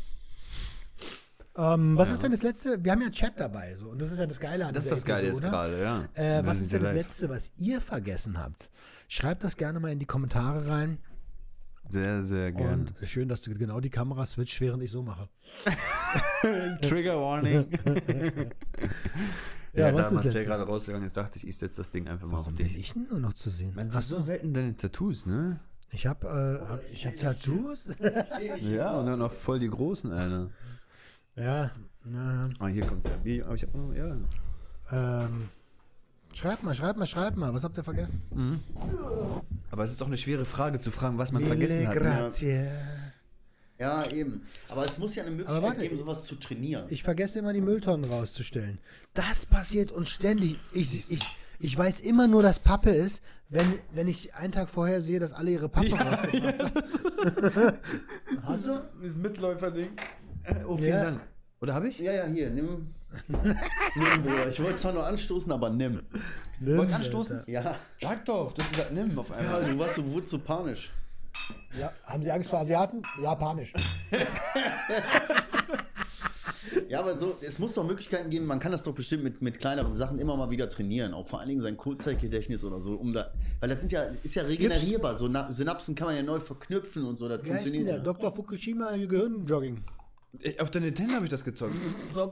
[1.56, 2.16] Ähm, was ja.
[2.16, 2.84] ist denn das letzte?
[2.84, 4.92] Wir haben ja Chat dabei, so und das ist ja das Geile an Das ist
[4.92, 6.10] das Geile jetzt gerade, ja.
[6.16, 6.98] Äh, was ist denn das live.
[6.98, 8.72] letzte, was ihr vergessen habt?
[9.08, 10.98] Schreibt das gerne mal in die Kommentare rein.
[11.90, 12.88] Sehr, sehr gerne.
[12.88, 15.30] Und schön, dass du genau die Kamera switcht, während ich so mache.
[16.82, 17.68] Trigger Warning.
[19.74, 22.08] ja, ja, was da ist der gerade rausgegangen ist, dachte ich, ich setze das Ding
[22.08, 22.72] einfach mal Warum auf dich.
[22.72, 23.74] bin ich denn nur noch zu sehen?
[23.76, 25.60] Man sieht so selten deine Tattoos, ne?
[25.92, 27.90] Ich habe äh, hab, ich hab Tattoos.
[28.62, 30.50] ja, und dann noch voll die großen, Alter.
[31.36, 31.72] Ja.
[32.04, 32.50] Na.
[32.60, 33.46] Ah, hier kommt der Bier.
[33.46, 34.18] Aber ich hab noch, ja.
[34.92, 35.50] Ähm,
[36.34, 37.54] schreibt mal, schreibt mal, schreibt mal.
[37.54, 38.22] Was habt ihr vergessen?
[38.34, 38.60] Mhm.
[39.72, 41.96] Aber es ist auch eine schwere Frage zu fragen, was man Mille vergessen hat.
[41.96, 42.02] Ne?
[42.02, 42.68] Grazie.
[43.80, 44.46] Ja, eben.
[44.70, 46.86] Aber es muss ja eine Möglichkeit warte, geben, sowas zu trainieren.
[46.90, 48.78] Ich vergesse immer, die Mülltonnen rauszustellen.
[49.14, 50.60] Das passiert uns ständig.
[50.72, 55.02] Ich, ich, ich weiß immer nur, dass Pappe ist, wenn, wenn ich einen Tag vorher
[55.02, 56.60] sehe, dass alle ihre Pappe ja, rausgebracht
[57.56, 57.78] haben.
[58.44, 58.80] Hast du?
[59.02, 59.90] Dieses Mitläufer-Ding.
[60.68, 61.04] Oh, vielen ja.
[61.06, 61.22] Dank.
[61.62, 62.00] Oder habe ich?
[62.00, 62.94] Ja, ja, hier, nimm.
[63.28, 64.48] nimm, Bruder.
[64.50, 66.02] Ich wollte zwar nur anstoßen, aber nimm.
[66.60, 67.40] nimm Wollt anstoßen?
[67.40, 67.52] Alter.
[67.52, 67.76] Ja.
[68.02, 69.62] Sag doch, du hast gesagt, nimm auf einmal.
[69.62, 70.92] Ja, du warst so, wurdest so panisch.
[71.80, 73.02] Ja, haben Sie Angst vor Asiaten?
[73.22, 73.74] Ja, panisch.
[76.90, 79.60] Ja, aber so, es muss doch Möglichkeiten geben, man kann das doch bestimmt mit, mit
[79.60, 83.14] kleineren Sachen immer mal wieder trainieren, auch vor allen Dingen sein Kurzzeitgedächtnis oder so, um
[83.14, 86.40] da, weil das sind ja, ist ja regenerierbar, so Na Synapsen kann man ja neu
[86.40, 87.88] verknüpfen und so, das Wie funktioniert.
[87.88, 88.14] Heißt denn der?
[88.14, 88.32] Dr.
[88.32, 89.84] Fukushima Gehirnjogging.
[90.60, 91.76] Auf der Nintendo habe ich das gezockt.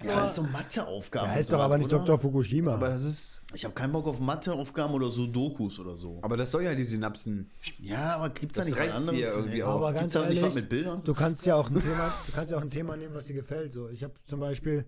[0.04, 1.28] Ja, das ist so Matheaufgaben.
[1.30, 2.00] Der heißt doch aber nicht oder?
[2.04, 2.18] Dr.
[2.18, 2.74] Fukushima.
[2.74, 3.44] Aber das ist.
[3.54, 6.18] Ich habe keinen Bock auf Matheaufgaben oder so Dokus oder so.
[6.24, 7.52] Aber das soll ja die Synapsen.
[7.80, 9.36] Ja, aber gibt es da nicht was anderes?
[9.36, 9.76] Irgendwie auch.
[9.76, 11.04] Aber ganz ehrlich, nicht mit Bildern?
[11.04, 13.36] Du kannst ja auch ein Thema, du kannst ja auch ein Thema nehmen, was dir
[13.36, 13.72] gefällt.
[13.72, 14.86] So, ich habe zum Beispiel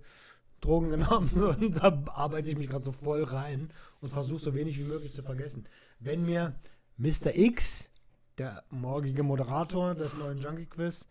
[0.60, 3.70] Drogen genommen und da arbeite ich mich gerade so voll rein
[4.02, 5.68] und versuche so wenig wie möglich zu vergessen.
[6.00, 6.56] Wenn mir
[6.98, 7.36] Mr.
[7.36, 7.92] X,
[8.38, 11.08] der morgige Moderator des neuen Junkie Quiz,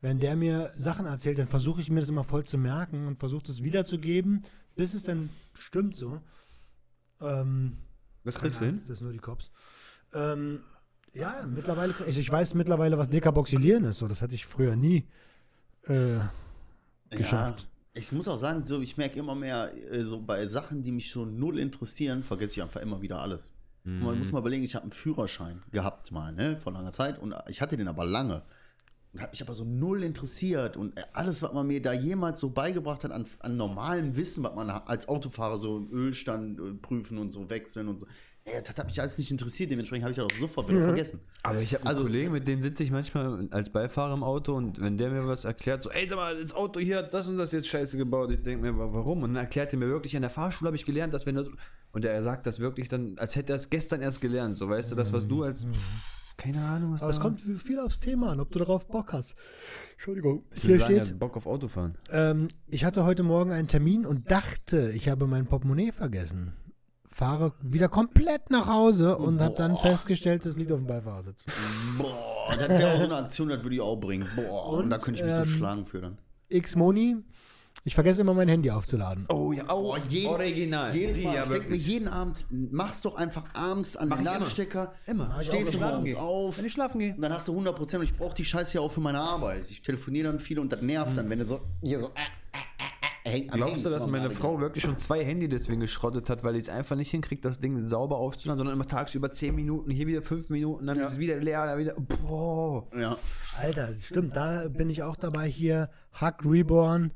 [0.00, 3.18] wenn der mir Sachen erzählt, dann versuche ich mir das immer voll zu merken und
[3.18, 4.44] versuche das wiederzugeben,
[4.76, 6.20] bis es dann stimmt so.
[7.20, 7.78] Ähm,
[8.24, 8.80] was kriegst du hin?
[8.82, 9.50] Das ist nur die Cops.
[10.14, 10.60] Ähm,
[11.14, 13.98] ja, mittlerweile, ich, ich weiß mittlerweile, was Dekaboxylieren ist.
[13.98, 15.08] So, das hatte ich früher nie
[15.84, 16.20] äh,
[17.10, 17.62] geschafft.
[17.62, 20.92] Ja, ich muss auch sagen, so ich merke immer mehr, äh, so bei Sachen, die
[20.92, 23.52] mich so null interessieren, vergesse ich einfach immer wieder alles.
[23.84, 24.04] Mhm.
[24.04, 27.34] Man muss mal überlegen, ich habe einen Führerschein gehabt mal, ne, vor langer Zeit und
[27.48, 28.42] ich hatte den aber lange.
[29.14, 32.50] Und hat mich aber so null interessiert und alles, was man mir da jemals so
[32.50, 37.16] beigebracht hat an, an normalem Wissen, was man als Autofahrer so im Ölstand äh, prüfen
[37.16, 38.06] und so wechseln und so,
[38.44, 40.84] ey, das hat mich alles nicht interessiert, dementsprechend habe ich das auch sofort wieder mhm.
[40.84, 41.20] vergessen.
[41.42, 44.54] Aber ich habe einen also, Kollegen, mit dem sitze ich manchmal als Beifahrer im Auto
[44.54, 47.28] und wenn der mir was erklärt, so, ey, sag mal, das Auto hier hat das
[47.28, 49.22] und das jetzt scheiße gebaut, ich denke mir, warum?
[49.22, 51.48] Und dann erklärt er mir wirklich, in der Fahrschule habe ich gelernt, dass wenn das,
[51.92, 54.92] und er sagt das wirklich dann, als hätte er es gestern erst gelernt, so, weißt
[54.92, 55.64] du, das, was du als...
[55.64, 55.72] Mhm
[56.38, 59.34] keine Ahnung, was Aber es kommt viel aufs Thema an, ob du darauf Bock hast.
[59.92, 60.44] Entschuldigung.
[60.54, 61.98] Hier steht ja Bock auf Autofahren.
[62.10, 66.54] Ähm, ich hatte heute Morgen einen Termin und dachte, ich habe mein Portemonnaie vergessen.
[67.10, 71.44] Fahre wieder komplett nach Hause und habe dann festgestellt, es liegt auf dem Beifahrersitz.
[71.98, 74.28] Boah, das wäre auch so eine Aktion, das würde ich auch bringen.
[74.36, 76.18] Boah, und, und da könnte ich mich ähm, so schlagen für dann.
[76.48, 77.16] X-Moni
[77.84, 79.26] ich vergesse immer mein Handy aufzuladen.
[79.30, 80.94] Oh ja, oh, oh jeden, original.
[80.94, 84.92] Jeden Mal, ja, ich denke mir jeden Abend, mach's doch einfach abends an den Ladestecker.
[85.06, 85.24] Immer.
[85.26, 85.42] immer.
[85.42, 86.58] Stehst du morgens auf.
[86.58, 87.14] Wenn ich schlafen gehe.
[87.14, 89.70] Und dann hast du 100% und ich brauche die Scheiße ja auch für meine Arbeit.
[89.70, 91.16] Ich telefoniere dann viel und das nervt mhm.
[91.16, 93.52] dann, wenn du so hier so äh, äh, äh, hängt.
[93.52, 96.68] Glaubst du, dass meine Frau wirklich schon zwei Handy deswegen geschrottet hat, weil ich es
[96.68, 100.50] einfach nicht hinkriegt, das Ding sauber aufzuladen, sondern immer tagsüber 10 Minuten, hier wieder 5
[100.50, 101.04] Minuten, dann ja.
[101.04, 101.94] ist es wieder leer, dann wieder.
[102.26, 102.86] Boah.
[102.98, 103.16] Ja.
[103.56, 105.88] Alter, stimmt, da bin ich auch dabei hier.
[106.12, 107.12] Hack Reborn.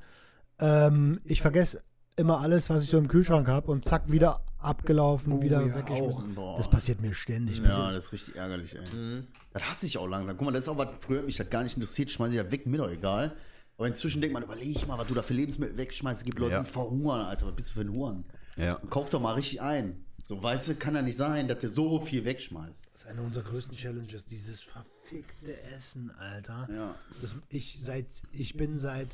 [0.63, 1.83] Ähm, ich vergesse
[2.17, 5.75] immer alles, was ich so im Kühlschrank habe und zack, wieder abgelaufen, oh, wieder ja,
[5.75, 6.37] weggeschmissen.
[6.57, 7.59] Das passiert mir ständig.
[7.59, 8.95] Ja, das ist richtig ärgerlich, ey.
[8.95, 9.27] Mhm.
[9.53, 10.37] Das hasse ich auch langsam.
[10.37, 12.37] Guck mal, das ist auch was, früher hat mich das gar nicht interessiert, schmeiße ich
[12.37, 13.35] ja weg, mir doch egal.
[13.77, 16.21] Aber inzwischen denkt man, überleg mal, was du da für Lebensmittel wegschmeißt.
[16.21, 16.63] Es gibt Leute, ja.
[16.63, 17.47] die verhungern, Alter.
[17.47, 18.25] Was bist du für ein Huren?
[18.57, 18.75] Ja.
[18.91, 20.05] Kauf doch mal richtig ein.
[20.23, 22.85] So, weißt du, kann ja nicht sein, dass der so viel wegschmeißt.
[22.93, 26.69] Das ist eine unserer größten Challenges, dieses verfickte Essen, Alter.
[26.73, 26.95] Ja.
[27.21, 29.09] Das, ich, seit, ich bin seit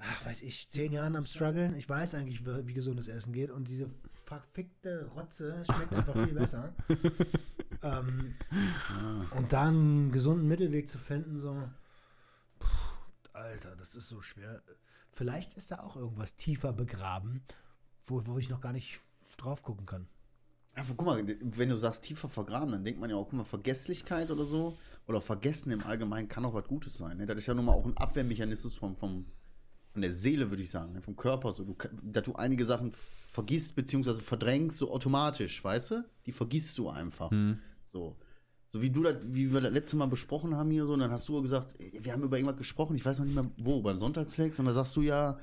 [0.00, 1.74] ach, weiß ich, zehn Jahren am struggeln.
[1.74, 3.88] Ich weiß eigentlich, wie, gesundes Essen geht und diese
[4.24, 6.72] verfickte Rotze schmeckt einfach viel besser.
[7.82, 9.36] ähm, ah.
[9.36, 11.68] Und da einen gesunden Mittelweg zu finden, so,
[12.58, 12.66] puh,
[13.32, 14.62] Alter, das ist so schwer.
[15.10, 17.42] Vielleicht ist da auch irgendwas tiefer begraben,
[18.04, 19.00] wo, wo ich noch gar nicht
[19.36, 20.06] drauf gucken kann.
[20.72, 23.44] Einfach, guck mal, wenn du sagst tiefer vergraben, dann denkt man ja auch, guck mal,
[23.44, 27.16] Vergesslichkeit oder so, oder Vergessen im Allgemeinen kann auch was Gutes sein.
[27.16, 27.26] Ne?
[27.26, 29.26] Das ist ja nun mal auch ein Abwehrmechanismus vom, vom,
[29.92, 32.92] von der Seele, würde ich sagen, ne, vom Körper, so, du, dass du einige Sachen
[32.92, 36.04] vergisst, beziehungsweise verdrängst, so automatisch, weißt du?
[36.26, 37.30] Die vergisst du einfach.
[37.30, 37.58] Mhm.
[37.84, 38.16] So.
[38.72, 41.10] So wie du das, wie wir das letzte Mal besprochen haben hier so, und dann
[41.10, 43.96] hast du gesagt, wir haben über irgendwas gesprochen, ich weiß noch nicht mehr wo, beim
[43.96, 45.38] Sonntagsflex, und dann sagst du ja,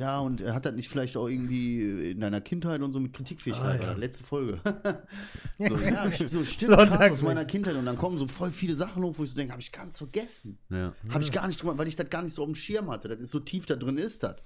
[0.00, 3.12] ja, und er hat das nicht vielleicht auch irgendwie in deiner Kindheit und so mit
[3.12, 3.92] Kritikfähigkeit, ah, ja.
[3.92, 4.58] letzte Folge.
[5.58, 7.76] so, ja, so stimmt, krass aus meiner Kindheit.
[7.76, 9.98] Und dann kommen so voll viele Sachen hoch, wo ich so denke, habe ich ganz
[9.98, 10.58] vergessen.
[10.70, 10.94] Ja.
[11.10, 13.08] Habe ich gar nicht drüber, weil ich das gar nicht so auf dem Schirm hatte.
[13.08, 14.36] Das ist so tief da drin ist das.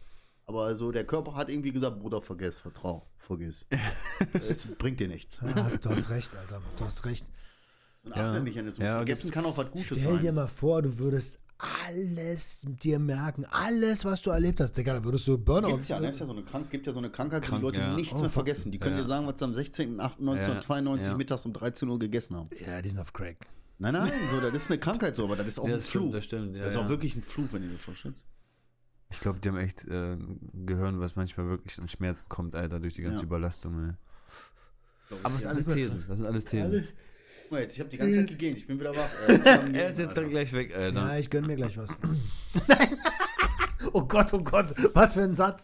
[0.46, 3.64] Aber also der Körper hat irgendwie gesagt, Bruder, vergess, vertrau, vergiss.
[4.32, 5.40] das bringt dir nichts.
[5.40, 6.62] Ja, du hast recht, Alter.
[6.76, 7.26] Du hast recht.
[8.02, 8.84] So ein Abwehrmechanismus.
[8.84, 10.14] Ja, Vergessen kann auch was Gutes Stell sein.
[10.14, 14.76] Stell dir mal vor, du würdest alles dir merken, alles, was du erlebt hast.
[14.76, 15.68] Digga, da würdest du Burnout.
[15.68, 16.08] Gibt's ja, ne?
[16.08, 17.96] ist ja so eine Krank gibt ja so eine Krankheit, Krank, wo die Leute ja.
[17.96, 18.72] nichts oh, mehr vergessen.
[18.72, 19.02] Die können ja.
[19.02, 21.16] dir sagen, was sie am 16.08.1992 ja.
[21.16, 22.50] mittags um 13 Uhr gegessen haben.
[22.64, 23.46] Ja, die sind auf Crack.
[23.78, 26.02] Nein, nein, so, das ist eine Krankheit so, aber das ist auch ja, ein Fluch.
[26.02, 28.24] Stimmt, das stimmt, das ist auch wirklich ein Fluch, wenn du dir vorstellst.
[29.10, 30.16] Ich glaube, die haben echt äh,
[30.52, 33.88] Gehirn, was manchmal wirklich an Schmerzen kommt, Alter, durch die ganze Überlastung.
[33.88, 33.94] Ey.
[35.22, 36.04] Aber das sind alles Thesen.
[36.08, 36.66] Das sind alles Thesen.
[36.66, 36.94] Alles,
[37.54, 39.08] mal jetzt, ich habe die ganze Zeit gegeben, ich bin wieder wach.
[39.72, 41.00] er ist jetzt dann gleich weg, Alter.
[41.00, 41.90] Ja, ich gönn mir gleich was.
[43.92, 45.62] Oh Gott, oh Gott, was für ein Satz.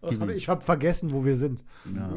[0.34, 1.62] ich habe vergessen, wo wir sind.
[1.94, 2.14] Ja.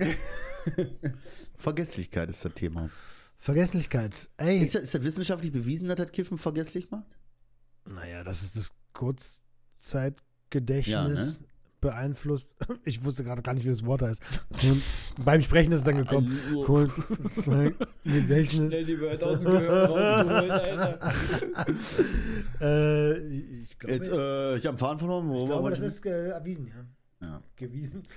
[1.58, 2.90] Vergesslichkeit ist das Thema.
[3.38, 4.30] Vergesslichkeit.
[4.38, 4.60] Ey.
[4.60, 7.18] Ist das, ist das wissenschaftlich bewiesen, dass das Kiffen vergesslich macht?
[7.86, 10.88] Naja, das ist das Kurzzeitgedächtnis.
[10.88, 11.36] Ja, ne?
[11.82, 12.56] Beeinflusst.
[12.86, 14.22] Ich wusste gerade gar nicht, wie das Wort heißt.
[14.64, 14.82] Und
[15.24, 16.40] beim Sprechen ist es dann gekommen.
[16.66, 16.92] Kurz,
[18.04, 18.68] Gedächtnis.
[18.68, 21.14] Schnell die Wörter aus dem Gehirn rausgeholt, Alter.
[22.62, 23.18] äh,
[23.62, 25.36] ich glaube, Jetzt, äh, ich habe einen Faden verloren.
[25.36, 27.28] ich glaube, das ist äh, erwiesen, ja.
[27.28, 27.44] ja.
[27.56, 28.08] Gewiesen.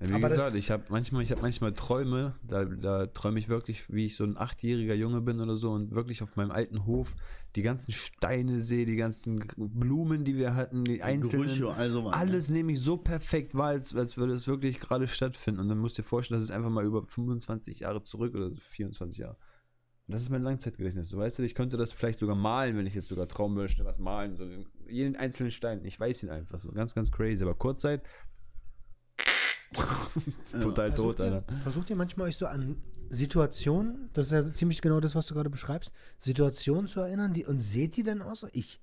[0.00, 3.92] Wie Aber gesagt, ich habe manchmal, ich habe manchmal Träume, da, da träume ich wirklich,
[3.92, 7.14] wie ich so ein achtjähriger Junge bin oder so und wirklich auf meinem alten Hof
[7.54, 12.08] die ganzen Steine sehe, die ganzen Blumen, die wir hatten, die, die einzelnen, Gerüche, also
[12.08, 15.60] alles nehme ich so perfekt wahr, als, als würde es wirklich gerade stattfinden.
[15.60, 18.50] Und dann musst du dir vorstellen, das ist einfach mal über 25 Jahre zurück oder
[18.56, 19.36] 24 Jahre.
[20.06, 21.08] Und das ist mein Langzeitgedächtnis.
[21.08, 23.98] Du weißt, ich könnte das vielleicht sogar malen, wenn ich jetzt sogar trauen möchte, was
[23.98, 24.36] malen.
[24.36, 24.44] So
[24.86, 25.82] jeden einzelnen Stein.
[25.84, 26.72] Ich weiß ihn einfach so.
[26.72, 27.42] Ganz, ganz crazy.
[27.42, 28.02] Aber Kurzzeit.
[30.60, 31.44] total ja, tot, Alter.
[31.62, 32.76] versucht ihr manchmal euch so an
[33.10, 37.44] Situationen, das ist ja ziemlich genau das, was du gerade beschreibst, Situationen zu erinnern, die
[37.44, 38.46] und seht ihr denn aus?
[38.52, 38.80] Ich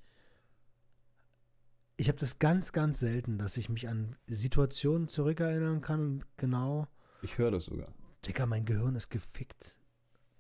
[2.02, 6.88] ich habe das ganz, ganz selten, dass ich mich an Situationen zurückerinnern kann und genau.
[7.22, 7.94] Ich höre das sogar.
[8.26, 9.76] Digga, mein Gehirn ist gefickt.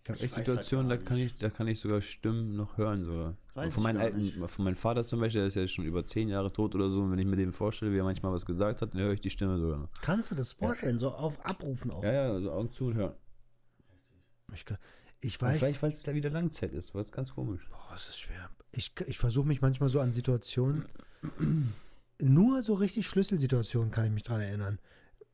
[0.03, 2.77] Ich habe echt halt Situationen, halt da kann ich, da kann ich sogar Stimmen noch
[2.77, 3.37] hören sogar.
[3.53, 6.53] Von meinem alten, von meinem Vater zum Beispiel, der ist ja schon über zehn Jahre
[6.53, 7.01] tot oder so.
[7.01, 9.21] Und wenn ich mir dem vorstelle, wie er manchmal was gesagt hat, dann höre ich
[9.21, 9.89] die Stimme sogar noch.
[10.01, 10.99] Kannst du das vorstellen, ja.
[10.99, 12.03] so auf Abrufen auch?
[12.03, 13.13] Ja, ja, also Augen zu und hören.
[14.53, 14.65] Ich,
[15.21, 15.59] ich weiß.
[15.59, 17.67] vielleicht, weil es da wieder Langzeit ist, weil es ganz komisch.
[17.69, 18.49] Boah, es ist schwer.
[18.71, 20.85] Ich, ich versuche mich manchmal so an Situationen,
[22.19, 24.79] nur so richtig Schlüsselsituationen kann ich mich dran erinnern.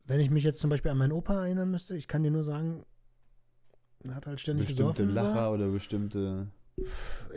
[0.06, 2.43] Wenn ich mich jetzt zum Beispiel an meinen Opa erinnern müsste, ich kann dir nur
[2.43, 2.86] sagen,
[4.08, 5.13] hat halt ständig bestimmte gesoffen.
[5.13, 5.51] Lacher war.
[5.51, 6.47] oder bestimmte.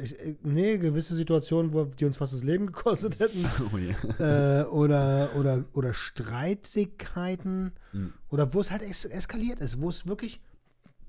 [0.02, 3.44] Ich, nee, gewisse Situationen, wo die uns fast das Leben gekostet hätten.
[3.72, 4.62] Oh yeah.
[4.62, 7.72] äh, oder, oder, oder Streitigkeiten.
[7.92, 8.12] Hm.
[8.28, 10.40] Oder wo es halt es eskaliert ist, wo es wirklich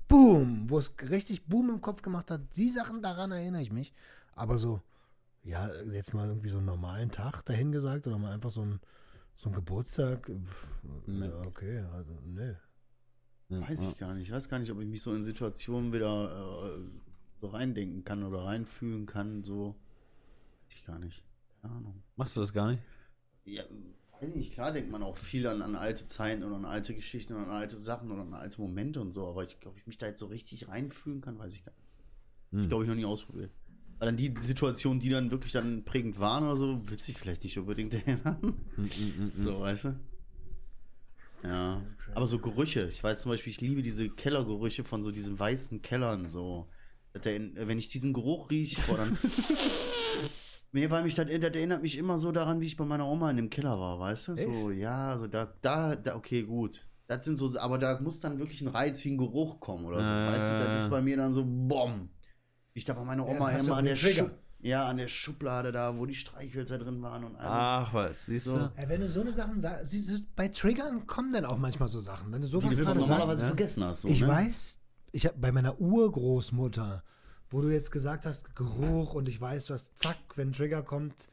[0.08, 2.40] Boom, wo es richtig Boom im Kopf gemacht hat.
[2.56, 3.94] Die Sachen, daran erinnere ich mich.
[4.34, 4.82] Aber so,
[5.42, 8.80] ja, jetzt mal irgendwie so einen normalen Tag dahin gesagt oder mal einfach so ein,
[9.36, 10.30] so ein Geburtstag.
[11.06, 11.26] Nee.
[11.26, 12.54] Ja, okay, also, nee.
[13.48, 14.28] Weiß ich gar nicht.
[14.28, 17.01] Ich weiß gar nicht, ob ich mich so in Situationen wieder äh,
[17.42, 19.42] so reindenken kann oder reinfühlen kann.
[19.42, 19.74] So.
[20.64, 21.24] Weiß ich gar nicht.
[21.60, 22.02] Keine Ahnung.
[22.16, 22.82] Machst du das gar nicht?
[23.44, 23.64] Ja,
[24.12, 24.52] weiß ich nicht.
[24.52, 27.50] Klar denkt man auch viel an, an alte Zeiten oder an alte Geschichten oder an
[27.50, 29.26] alte Sachen oder an alte Momente und so.
[29.26, 31.82] Aber ich glaube, ich mich da jetzt so richtig reinfühlen kann, weiß ich gar nicht.
[32.52, 32.60] Hm.
[32.62, 33.50] Ich glaube, ich noch nie ausprobiert.
[33.98, 37.42] Weil dann die Situationen, die dann wirklich dann prägend waren oder so, wird sich vielleicht
[37.42, 38.54] nicht unbedingt erinnern.
[38.76, 40.00] Mm, mm, mm, so, weißt du?
[41.42, 41.82] Ja.
[42.14, 42.86] Aber so Gerüche.
[42.86, 46.28] Ich weiß zum Beispiel, ich liebe diese Kellergerüche von so diesen weißen Kellern.
[46.28, 46.68] So.
[47.12, 49.18] Wenn ich diesen Geruch rieche, boah, dann.
[50.74, 53.30] Nee, weil mich das, das, erinnert mich immer so daran, wie ich bei meiner Oma
[53.30, 54.32] in dem Keller war, weißt du?
[54.32, 54.48] Echt?
[54.48, 56.86] So, ja, so da, da, da, okay, gut.
[57.06, 60.02] Das sind so, aber da muss dann wirklich ein Reiz wie ein Geruch kommen oder
[60.02, 60.10] so.
[60.10, 60.26] Äh.
[60.28, 62.08] Weißt du, das ist bei mir dann so, bom.
[62.72, 64.30] Ich da bei meiner Oma ja, immer an der Trigger.
[64.60, 68.46] Ja, an der Schublade da, wo die Streichhölzer drin waren und also, Ach was, siehst
[68.46, 68.56] so.
[68.56, 68.72] du?
[68.80, 69.92] Ja, wenn du so eine Sachen sagst,
[70.36, 72.32] bei Triggern kommen dann auch manchmal so Sachen.
[72.32, 73.46] Wenn du sowas die du normalerweise sagst, ne?
[73.48, 74.02] vergessen hast.
[74.02, 74.28] So, ich ne?
[74.28, 74.78] weiß,
[75.12, 77.04] ich habe bei meiner Urgroßmutter,
[77.50, 81.28] wo du jetzt gesagt hast, Geruch und ich weiß, du hast zack, wenn Trigger kommt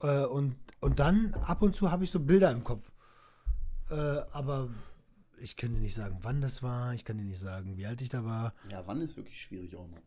[0.00, 2.92] äh, und, und dann ab und zu habe ich so Bilder im Kopf.
[3.90, 4.68] Äh, aber
[5.38, 8.00] ich kann dir nicht sagen, wann das war, ich kann dir nicht sagen, wie alt
[8.02, 8.54] ich da war.
[8.70, 10.00] Ja, wann ist wirklich schwierig auch mal.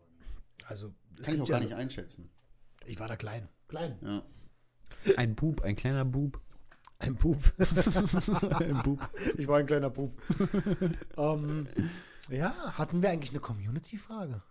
[0.67, 2.29] Also, kann ich auch gar nicht einschätzen.
[2.85, 3.47] Ich war da klein.
[3.67, 3.97] Klein.
[4.01, 4.23] Ja.
[5.17, 6.39] Ein Bub, ein kleiner Bub.
[6.99, 7.37] Ein Bub.
[8.59, 9.09] ein Bub.
[9.37, 10.19] Ich war ein kleiner Bub.
[11.15, 11.67] um, ähm,
[12.29, 14.41] ja, hatten wir eigentlich eine Community-Frage?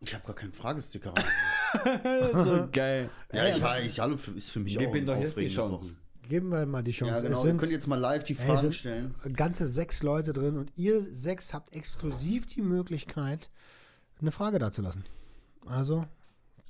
[0.00, 1.14] Ich habe gar keinen Fragesticker.
[2.34, 3.10] so geil.
[3.32, 5.96] Ja, ich war eigentlich alle, ist für mich Gib auch doch jetzt die Chance.
[6.28, 7.14] Geben wir mal die Chance.
[7.14, 7.42] Ja, genau.
[7.42, 9.14] Sind, wir können jetzt mal live die Fragen stellen.
[9.34, 13.50] Ganze sechs Leute drin und ihr sechs habt exklusiv die Möglichkeit,
[14.20, 15.04] eine Frage dazulassen.
[15.66, 16.06] Also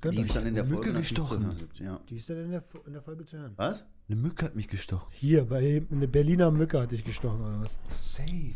[0.03, 1.67] die ist dann in der Folge gestochen.
[1.75, 1.99] Ja.
[2.09, 3.53] Die ist dann in der, in der Folge zu hören.
[3.55, 3.85] Was?
[4.07, 5.07] Eine Mücke hat mich gestochen.
[5.11, 7.79] Hier, bei eine Berliner Mücke hat dich gestochen, oder was?
[7.99, 8.53] Safe.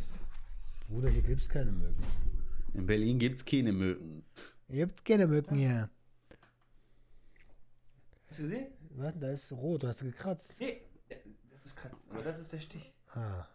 [0.89, 2.03] Bruder, hier gibt es keine Mücken.
[2.73, 4.23] In Berlin gibt es keine Mücken.
[4.67, 5.87] Hier gibt keine Mücken hier.
[8.27, 8.67] Hast du gesehen?
[8.95, 9.13] Was?
[9.19, 10.51] Da ist rot, hast du gekratzt.
[10.59, 10.81] Nee,
[11.51, 12.91] das ist kratzen, aber das ist der Stich.
[13.13, 13.45] Ah.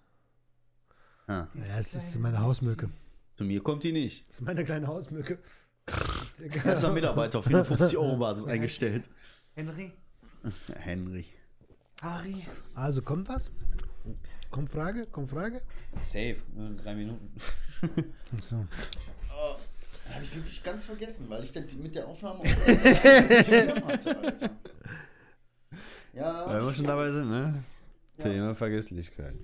[1.27, 1.49] ah.
[1.55, 2.89] Ja, das ist meine Hausmücke.
[3.35, 4.29] Zu mir kommt die nicht.
[4.29, 5.39] Das ist meine kleine Hausmücke.
[6.65, 9.11] Erster Mitarbeiter auf 450 Euro Basis eingestellt.
[9.55, 9.93] Henry.
[10.79, 11.27] Henry.
[12.01, 12.47] Ari.
[12.75, 13.51] Also kommt was?
[14.51, 15.07] Kommt Frage?
[15.07, 15.61] Kommt Frage?
[16.01, 17.33] Safe, nur in drei Minuten.
[18.41, 18.67] so.
[19.31, 19.57] Oh,
[20.13, 24.51] habe ich wirklich ganz vergessen, weil ich dann mit der Aufnahme auch hatte, Alter.
[26.13, 26.47] Ja.
[26.47, 27.65] Weil wir schon dabei sind, ne?
[28.19, 28.25] Ja.
[28.25, 29.35] Thema Vergesslichkeit.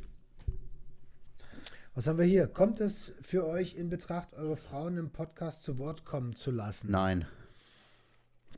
[1.94, 2.46] Was haben wir hier?
[2.46, 6.90] Kommt es für euch in Betracht, eure Frauen im Podcast zu Wort kommen zu lassen?
[6.90, 7.26] Nein.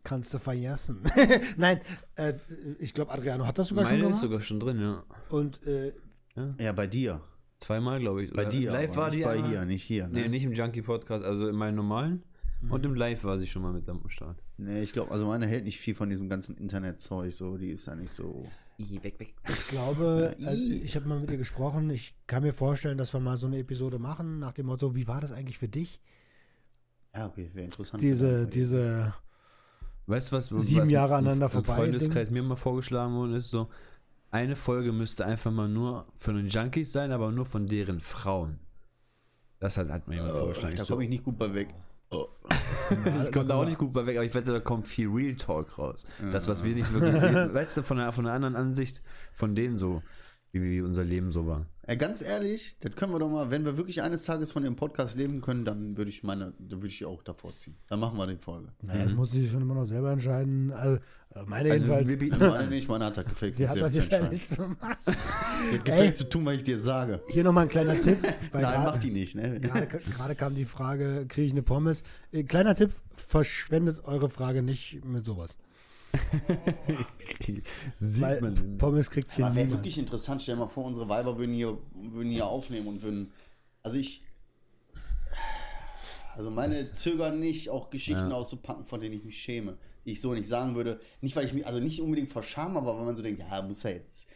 [0.05, 1.03] Kannst du vergessen.
[1.57, 1.81] Nein,
[2.17, 2.35] äh,
[2.81, 4.15] ich glaube, Adriano hat das sogar Meine schon gemacht.
[4.15, 5.05] ist sogar schon drin, ja.
[5.31, 5.93] Und, äh,
[6.35, 6.55] ja.
[6.59, 6.73] ja.
[6.73, 7.21] bei dir.
[7.61, 8.33] Zweimal, glaube ich.
[8.33, 8.73] Bei dir.
[8.73, 10.09] Live war die bei hier, nicht hier.
[10.09, 10.23] Ne?
[10.23, 12.25] Nee, nicht im Junkie-Podcast, also in meinem normalen.
[12.69, 14.43] Und im Live war sie schon mal mit am Start.
[14.57, 17.87] Nee, ich glaube, also meine hält nicht viel von diesem ganzen Internetzeug, so, die ist
[17.87, 18.47] ja nicht so.
[18.79, 19.35] I, weg, weg.
[19.49, 21.91] Ich glaube, also ich habe mal mit ihr gesprochen.
[21.91, 25.07] Ich kann mir vorstellen, dass wir mal so eine Episode machen, nach dem Motto, wie
[25.07, 26.01] war das eigentlich für dich?
[27.15, 28.03] Ja, okay, wäre interessant.
[28.03, 29.13] Diese, diese
[30.07, 31.75] weißt du was, sieben was Jahre aneinander vorbei.
[31.75, 33.69] Freundeskreis mir mal vorgeschlagen worden ist, so,
[34.31, 38.59] eine Folge müsste einfach mal nur von den Junkies sein, aber nur von deren Frauen.
[39.61, 40.77] Das hat, hat mir jemand oh, vorgeschlagen.
[40.77, 41.75] Da komme ich nicht gut bei weg.
[42.11, 42.27] Oh.
[43.23, 45.37] ich komme da auch nicht gut bei weg, aber ich wette, da kommt viel Real
[45.37, 46.05] Talk raus.
[46.31, 47.23] Das, was wir nicht wirklich,
[47.55, 50.03] weißt du, von einer, von einer anderen Ansicht, von denen so,
[50.53, 51.67] wie, wie unser Leben so war.
[51.89, 54.77] Ja, ganz ehrlich, das können wir doch mal, wenn wir wirklich eines Tages von dem
[54.77, 57.75] Podcast leben können, dann würde ich meine, dann würde ich auch davor ziehen.
[57.89, 58.69] Dann machen wir die Folge.
[58.83, 60.71] Naja, das muss ich schon immer noch selber entscheiden.
[60.73, 61.01] Also,
[61.35, 62.11] äh, meine also, jedenfalls.
[62.11, 63.57] Wir bieten meine nicht, meine hat das gefällt.
[63.57, 64.41] Sie hat das gefällt.
[65.85, 67.21] gefällt zu tun, was ich dir sage.
[67.29, 68.19] Hier nochmal ein kleiner Tipp.
[68.53, 69.59] Nein, grad, mach die nicht, ne?
[69.59, 72.05] Gerade kam die Frage, kriege ich eine Pommes?
[72.31, 75.59] Äh, kleiner Tipp, verschwendet eure Frage nicht mit sowas.
[77.97, 78.79] Sieht Weil man.
[78.79, 80.43] Pommes kriegt hier Aber wäre wirklich interessant.
[80.43, 83.33] Stell dir mal vor, unsere Weiber würden hier, würden hier aufnehmen und würden.
[83.83, 84.23] Also ich.
[86.35, 88.37] Also meine das, zögern nicht, auch Geschichten ja.
[88.37, 89.77] auszupacken, von denen ich mich schäme.
[90.05, 91.01] Die ich so nicht sagen würde.
[91.21, 93.85] Nicht, weil ich mich, also nicht unbedingt verscham, aber weil man so denkt, ja, muss
[93.85, 94.29] er jetzt,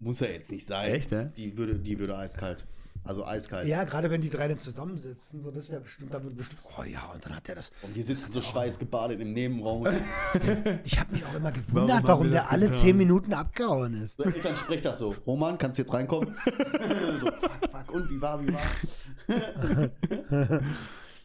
[0.00, 0.92] muss er jetzt nicht sein.
[0.92, 1.24] Echt, ja?
[1.24, 2.66] Die würde, die würde eiskalt.
[3.04, 3.68] Also eiskalt.
[3.68, 6.82] Ja, gerade wenn die drei dann zusammensitzen, so das wäre bestimmt, da würde bestimmt, oh
[6.84, 7.70] ja, und dann hat der das.
[7.82, 9.86] Und die sitzen so schweißgebadet im Nebenraum.
[10.84, 12.80] ich habe mich auch immer gewundert, warum, warum der alle getan?
[12.80, 14.16] zehn Minuten abgehauen ist.
[14.16, 16.34] So, Eltern spricht das so, Roman, kannst du jetzt reinkommen?
[17.20, 18.60] so, fuck, fuck, und wie war, wie war?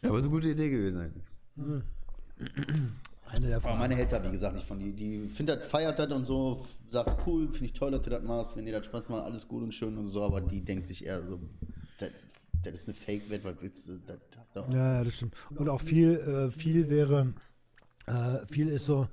[0.02, 1.24] ja, aber so eine gute Idee gewesen eigentlich.
[3.32, 4.78] Eine der Aber meine hält da, wie gesagt, nicht von.
[4.78, 8.22] Die, die findet, feiert das und so, sagt, cool, finde ich toll, dass du das
[8.22, 10.88] machst, wenn dir das Spaß macht, alles gut und schön und so, aber die denkt
[10.88, 11.40] sich eher so,
[11.98, 12.10] das,
[12.62, 14.18] das ist eine Fake-Welt, was willst du, das,
[14.52, 15.34] das Ja, ja, das stimmt.
[15.50, 17.34] Und auch viel, äh, viel wäre,
[18.06, 19.06] äh, viel ist so,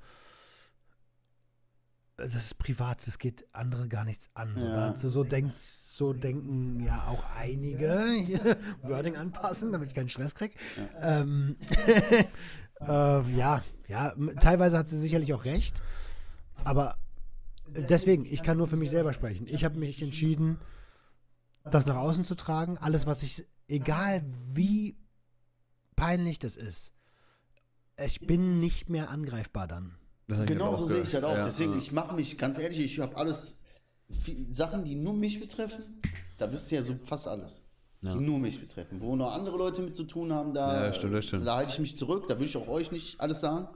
[2.16, 4.56] das ist privat, das geht andere gar nichts an.
[4.58, 4.96] Ja.
[4.96, 7.88] So, so, denkt, so denken ja auch einige.
[8.82, 10.56] Wording anpassen, damit ich keinen Stress kriege.
[10.76, 11.20] Ja.
[11.20, 11.54] Ähm,
[12.80, 15.82] äh, ja, ja, teilweise hat sie sicherlich auch recht,
[16.64, 16.98] aber
[17.66, 19.46] deswegen, ich kann nur für mich selber sprechen.
[19.46, 20.58] Ich habe mich entschieden,
[21.64, 22.78] das nach außen zu tragen.
[22.78, 24.22] Alles, was ich, egal
[24.52, 24.96] wie
[25.96, 26.92] peinlich das ist,
[28.02, 29.96] ich bin nicht mehr angreifbar dann.
[30.46, 31.34] Genau so sehe ich das auch.
[31.34, 33.56] Ja, Deswegen, ich mache mich, ganz ehrlich, ich habe alles,
[34.50, 36.00] Sachen, die nur mich betreffen,
[36.36, 37.62] da wisst ihr ja so fast alles
[38.02, 38.14] ja.
[38.14, 39.00] die nur mich betreffen.
[39.00, 41.46] Wo noch andere Leute mit zu tun haben, da, ja, stimmt, stimmt.
[41.46, 42.26] da halte ich mich zurück.
[42.28, 43.68] Da will ich auch euch nicht alles sagen.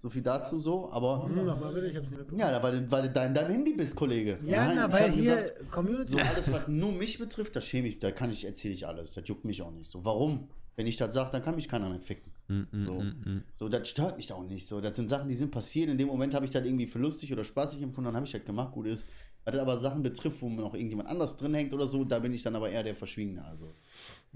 [0.00, 1.24] So viel dazu so, aber.
[1.26, 4.38] Hm, nicht ja, weil, weil du da in deinem Handy bist, Kollege.
[4.46, 6.12] Ja, Nein, na, weil hier gesagt, Community.
[6.12, 9.12] So alles, was nur mich betrifft, da schäme ich, da kann ich, erzähle ich alles.
[9.12, 9.90] Das juckt mich auch nicht.
[9.90, 10.48] So, warum?
[10.74, 12.32] Wenn ich das sage, dann kann mich keiner mehr ficken.
[12.48, 12.92] Mm, mm, so.
[12.94, 14.66] Mm, so, das stört mich auch nicht.
[14.66, 15.90] So, das sind Sachen, die sind passiert.
[15.90, 18.32] In dem Moment habe ich das irgendwie für lustig oder spaßig empfunden, dann habe ich
[18.32, 19.04] halt gemacht, gut ist.
[19.54, 22.42] Was aber Sachen betrifft, wo noch irgendjemand anders drin hängt oder so, da bin ich
[22.42, 23.44] dann aber eher der Verschwiegene.
[23.44, 23.72] Also.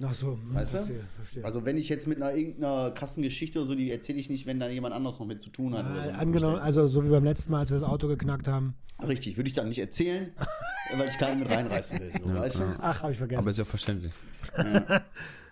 [0.02, 1.02] Ach so, hm, weißt verstehe, du?
[1.16, 1.44] Verstehe.
[1.44, 4.46] Also wenn ich jetzt mit einer irgendeiner krassen Geschichte oder so, die erzähle ich nicht,
[4.46, 5.86] wenn da jemand anders noch mit zu tun hat.
[5.86, 6.10] Ah, oder so.
[6.10, 8.74] Angenommen, also so wie beim letzten Mal, als wir das Auto geknackt haben.
[9.06, 10.32] Richtig, würde ich dann nicht erzählen,
[10.96, 12.10] weil ich keinen mit reinreißen will.
[12.10, 12.76] So, ja, weißt du?
[12.80, 13.40] Ach, habe ich vergessen.
[13.40, 14.12] Aber ist ja verständlich.
[14.56, 15.04] Ja.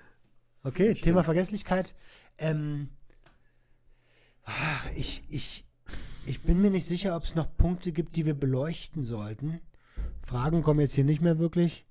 [0.64, 1.94] okay, Thema Vergesslichkeit.
[2.38, 2.88] Ähm,
[4.44, 5.64] ach, ich, ich,
[6.26, 9.61] ich bin mir nicht sicher, ob es noch Punkte gibt, die wir beleuchten sollten.
[10.24, 11.85] Fragen kommen jetzt hier nicht mehr wirklich.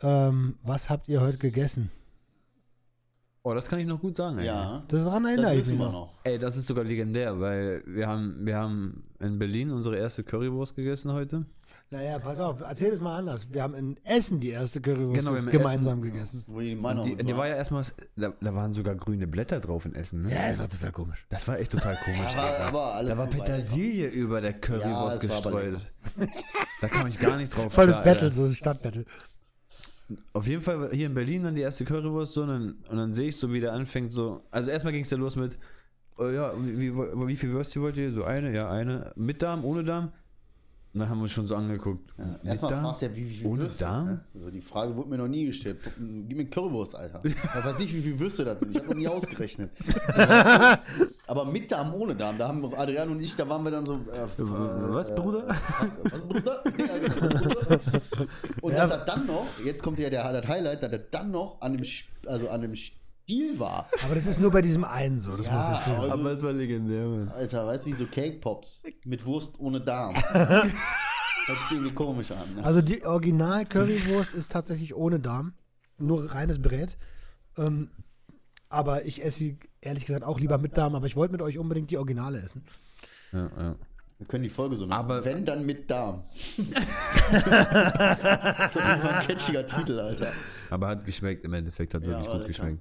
[0.00, 1.90] Ähm, was habt ihr heute gegessen?
[3.42, 4.40] Oh, das kann ich noch gut sagen.
[4.42, 4.84] Ja.
[4.88, 5.92] Das daran erinnere ich mich noch.
[5.92, 6.14] noch.
[6.24, 10.76] Ey, das ist sogar legendär, weil wir haben, wir haben in Berlin unsere erste Currywurst
[10.76, 11.46] gegessen heute.
[11.90, 13.50] Naja, pass auf, erzähl es mal anders.
[13.50, 16.44] Wir haben in Essen die erste Currywurst genau, gemeinsam Essen, gegessen.
[16.46, 17.82] Wo die, die, die war ja erstmal,
[18.14, 20.22] da, da, waren sogar grüne Blätter drauf in Essen.
[20.22, 20.34] Ne?
[20.34, 21.24] Ja, das war total komisch.
[21.30, 22.36] Das war echt total komisch.
[22.66, 25.80] aber, aber da war Petersilie über der Currywurst ja, gestreut.
[26.82, 27.72] da kam ich gar nicht drauf.
[27.72, 29.06] Volles Battle, so ein Stadtbattle.
[30.34, 33.14] Auf jeden Fall hier in Berlin dann die erste Currywurst so und dann, und dann
[33.14, 34.42] sehe ich so, wie der anfängt so.
[34.50, 35.56] Also erstmal ging es ja los mit,
[36.18, 38.12] oh ja, wie, wie, wie viel Würstchen wollt ihr?
[38.12, 39.10] So eine, ja, eine.
[39.16, 40.12] Mit Darm, ohne Darm?
[40.94, 42.14] Und dann haben wir uns schon so angeguckt.
[42.16, 44.06] Ja, erstmal fragt er, wie, wie viel Ohne Würste, Darm?
[44.06, 44.20] Ne?
[44.34, 45.78] Also die Frage wurde mir noch nie gestellt.
[45.98, 47.20] Gib mir Currywurst, Alter.
[47.24, 48.70] Ich weiß nicht, wie viel Würste das sind.
[48.70, 49.70] Ich habe noch nie ausgerechnet.
[51.26, 52.38] Aber mit Darm, ohne Darm.
[52.38, 53.94] Da haben Adrian und ich, da waren wir dann so.
[53.96, 55.50] Äh, was, Bruder?
[55.50, 56.62] Äh, was, Bruder?
[56.74, 57.78] genau,
[58.62, 58.86] Und ja.
[58.86, 61.76] dass er dann noch, jetzt kommt ja der, das Highlight, dass er dann noch an
[61.76, 61.84] dem,
[62.26, 62.74] also an dem
[63.28, 63.90] Stiel war.
[64.02, 66.42] Aber das ist nur bei diesem einen so, das ja, muss ich also, Aber es
[66.42, 67.28] war legendär, Mann.
[67.28, 70.16] Alter, weißt du, wie so Cake Pops mit Wurst ohne Darm.
[70.32, 72.54] Hört sich irgendwie komisch an.
[72.56, 72.64] Ne?
[72.64, 75.52] Also die Original Currywurst ist tatsächlich ohne Darm.
[75.98, 76.96] Nur reines Brät.
[77.58, 77.90] Ähm,
[78.70, 81.58] Aber ich esse sie ehrlich gesagt auch lieber mit Darm, aber ich wollte mit euch
[81.58, 82.64] unbedingt die Originale essen.
[83.32, 83.74] Ja, ja.
[84.16, 84.98] Wir können die Folge so nennen.
[84.98, 86.24] Aber wenn dann mit Darm.
[86.56, 87.44] das
[88.74, 90.32] ist ein catchiger Titel, Alter.
[90.70, 92.80] Aber hat geschmeckt im Endeffekt, hat ja, wirklich gut geschmeckt.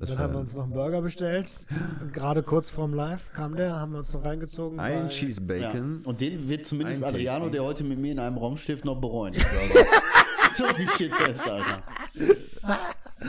[0.00, 1.66] Das dann haben wir uns noch einen Burger bestellt.
[2.12, 4.78] Gerade kurz vorm Live kam der, haben wir uns noch reingezogen.
[4.78, 6.00] Ein Cheese Bacon.
[6.02, 6.08] Ja.
[6.08, 9.00] Und den wird zumindest ein Adriano, der heute mit mir in einem Raum steht, noch
[9.00, 9.34] bereuen.
[10.54, 11.80] so viel steht fest, Alter.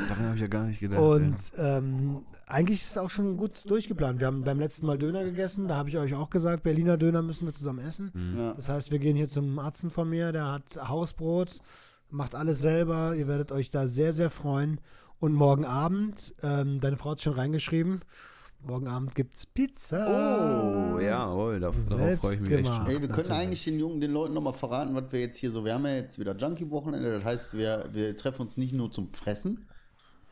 [0.09, 0.99] Daran habe ich ja gar nicht gedacht.
[0.99, 4.19] Und ähm, eigentlich ist es auch schon gut durchgeplant.
[4.19, 5.67] Wir haben beim letzten Mal Döner gegessen.
[5.67, 8.11] Da habe ich euch auch gesagt, Berliner Döner müssen wir zusammen essen.
[8.13, 8.37] Mhm.
[8.37, 8.53] Ja.
[8.53, 10.31] Das heißt, wir gehen hier zum Arzt von mir.
[10.31, 11.59] Der hat Hausbrot,
[12.09, 13.15] macht alles selber.
[13.15, 14.79] Ihr werdet euch da sehr, sehr freuen.
[15.24, 18.01] Und morgen Abend, ähm, deine Frau hat schon reingeschrieben,
[18.59, 20.05] morgen Abend gibt es Pizza.
[20.05, 22.88] Oh, jawohl, darauf, darauf freue ich mich echt schon.
[22.88, 25.63] Ey, wir können eigentlich den Jungen, den Leuten nochmal verraten, was wir jetzt hier so,
[25.63, 29.13] wir haben ja jetzt wieder Junkie-Wochenende, das heißt, wir, wir treffen uns nicht nur zum
[29.13, 29.65] Fressen.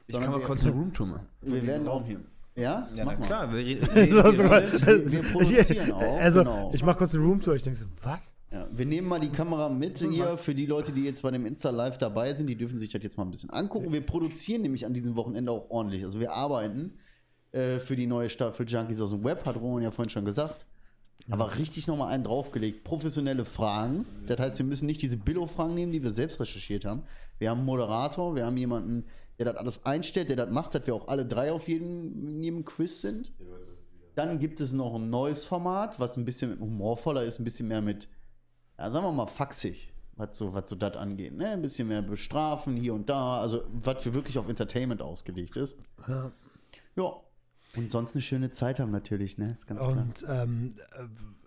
[0.07, 1.27] Ich kann mal kurz eine Roomtour machen.
[1.39, 2.19] Wir werden auch hier.
[2.55, 2.89] Ja?
[2.95, 3.53] Ja, na klar.
[3.53, 6.19] Wir, wir, wir, wir produzieren auch.
[6.19, 6.71] Also, genau.
[6.73, 7.55] ich mache kurz eine Roomtour.
[7.55, 8.33] Ich denke so, was?
[8.51, 10.41] Ja, wir nehmen mal die Kamera mit hier was?
[10.41, 12.47] für die Leute, die jetzt bei dem Insta-Live dabei sind.
[12.47, 13.93] Die dürfen sich das jetzt mal ein bisschen angucken.
[13.93, 16.03] Wir produzieren nämlich an diesem Wochenende auch ordentlich.
[16.03, 16.99] Also wir arbeiten
[17.53, 20.65] äh, für die neue Staffel Junkies aus dem Web, hat Roman ja vorhin schon gesagt.
[21.29, 22.83] Aber richtig nochmal einen draufgelegt.
[22.83, 24.05] Professionelle Fragen.
[24.27, 27.03] Das heißt, wir müssen nicht diese Billo-Fragen nehmen, die wir selbst recherchiert haben.
[27.37, 29.05] Wir haben einen Moderator, wir haben jemanden,
[29.43, 32.43] der das alles einstellt, der das macht, dass wir auch alle drei auf jedem, in
[32.43, 33.33] jedem Quiz sind.
[34.15, 37.81] Dann gibt es noch ein neues Format, was ein bisschen humorvoller ist, ein bisschen mehr
[37.81, 38.07] mit
[38.81, 41.37] ja, sagen wir mal, faxig, was so, was so das angeht.
[41.37, 41.49] Ne?
[41.49, 45.77] Ein bisschen mehr bestrafen hier und da, also was für wirklich auf Entertainment ausgelegt ist.
[46.07, 46.31] Ja.
[46.95, 47.13] ja.
[47.75, 49.53] Und sonst eine schöne Zeit haben natürlich, ne?
[49.53, 50.71] Ist ganz und ähm,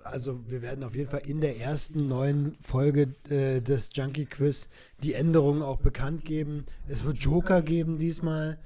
[0.02, 4.68] also wir werden auf jeden Fall in der ersten neuen Folge äh, des Junkie Quiz
[5.02, 6.64] die Änderungen auch bekannt geben.
[6.88, 8.58] Es wird Joker geben diesmal.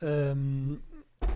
[0.00, 0.80] Ähm,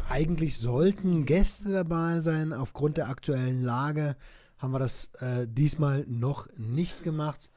[0.09, 4.17] eigentlich sollten Gäste dabei sein aufgrund der aktuellen Lage
[4.61, 7.51] haben wir das äh, diesmal noch nicht gemacht.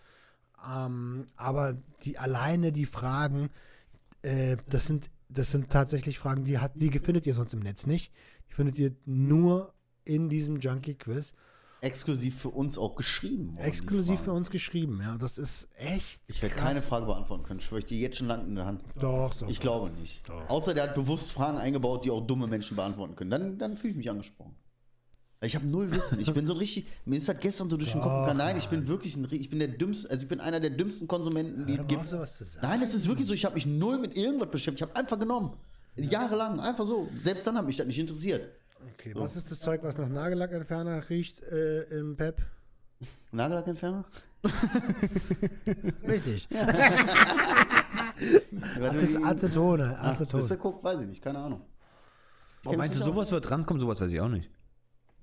[0.65, 3.49] Ähm, aber die alleine die Fragen,
[4.21, 7.85] äh, das sind das sind tatsächlich Fragen, die hat, die findet ihr sonst im Netz
[7.85, 8.11] nicht.
[8.49, 9.73] Die findet ihr nur
[10.05, 11.33] in diesem Junkie Quiz.
[11.81, 13.57] Exklusiv für uns auch geschrieben.
[13.57, 15.17] Exklusiv für uns geschrieben, ja.
[15.17, 16.21] Das ist echt.
[16.27, 17.59] Ich werde keine Frage beantworten können.
[17.59, 18.83] Schwöre ich dir jetzt schon lang in der Hand.
[18.97, 19.49] Doch, doch.
[19.49, 20.27] Ich glaube nicht.
[20.29, 20.49] Doch.
[20.49, 23.31] Außer der hat bewusst Fragen eingebaut, die auch dumme Menschen beantworten können.
[23.31, 24.55] Dann, dann fühle ich mich angesprochen.
[25.43, 26.19] Ich habe null Wissen.
[26.19, 28.37] Ich bin so richtig, mir ist das gestern so durch den Kopf gegangen.
[28.37, 31.07] Nein, ich bin wirklich ein, ich bin der dümmste, also ich bin einer der dümmsten
[31.07, 32.61] Konsumenten, die es gibt.
[32.61, 34.79] Nein, es ist wirklich so, ich habe mich null mit irgendwas beschäftigt.
[34.79, 35.57] Ich habe einfach genommen.
[35.95, 37.09] Jahrelang, einfach so.
[37.23, 38.49] Selbst dann hat mich das nicht interessiert.
[38.93, 39.19] Okay, so.
[39.19, 42.41] was ist das Zeug, was nach Nagellackentferner riecht äh, im Pep?
[43.31, 44.05] Nagellackentferner?
[46.07, 46.47] Richtig.
[46.51, 46.67] Ja.
[48.81, 49.97] Acetone, Acetone.
[49.99, 51.61] Ach, das ist der Guck, weiß ich nicht, keine Ahnung.
[52.65, 53.79] Oh, meinst du, sowas wird rankommen?
[53.79, 54.49] Sowas weiß ich auch nicht.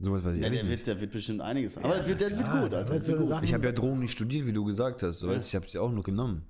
[0.02, 1.76] Sowas weiß ich ja, der wird, der wird bestimmt einiges.
[1.76, 3.06] Aber ja, wird, der wird gut, Alter.
[3.06, 3.42] Wird gut.
[3.42, 5.18] Ich habe ja Drogen nicht studiert, wie du gesagt hast.
[5.18, 5.34] So ja.
[5.34, 6.46] weißt, ich habe sie auch nur genommen.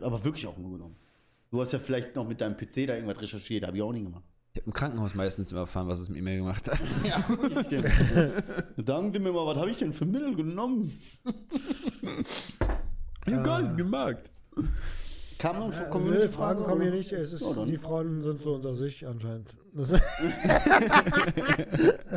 [0.00, 0.96] Aber wirklich auch nur genommen.
[1.50, 4.04] Du hast ja vielleicht noch mit deinem PC da irgendwas recherchiert, habe ich auch nicht
[4.04, 4.24] gemacht.
[4.54, 6.78] Ich habe im Krankenhaus meistens immer erfahren, was es mit mir gemacht hat.
[7.04, 7.24] ja,
[8.76, 10.98] Danke mir mal, was habe ich denn für Mittel genommen?
[13.26, 14.30] ich habe gar nichts gemacht.
[15.42, 17.10] Kann man ja, Community nee, Fragen kommen hier nicht.
[17.10, 19.56] Es ist, ja, die Frauen sind so unter sich anscheinend.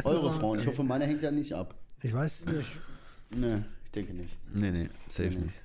[0.03, 0.59] Eure Frauen.
[0.59, 1.73] Ich hoffe, meine hängt ja nicht ab.
[2.03, 2.78] Ich weiß nicht.
[3.32, 4.38] Nee, ich denke nicht.
[4.53, 5.45] Nee, nee, safe nee.
[5.45, 5.59] nicht.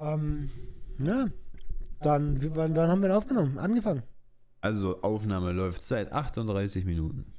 [0.00, 0.48] Ähm,
[0.98, 1.26] ja,
[2.00, 3.58] dann, wann, wann haben wir aufgenommen?
[3.58, 4.02] Angefangen?
[4.62, 7.30] Also, Aufnahme läuft seit 38 Minuten.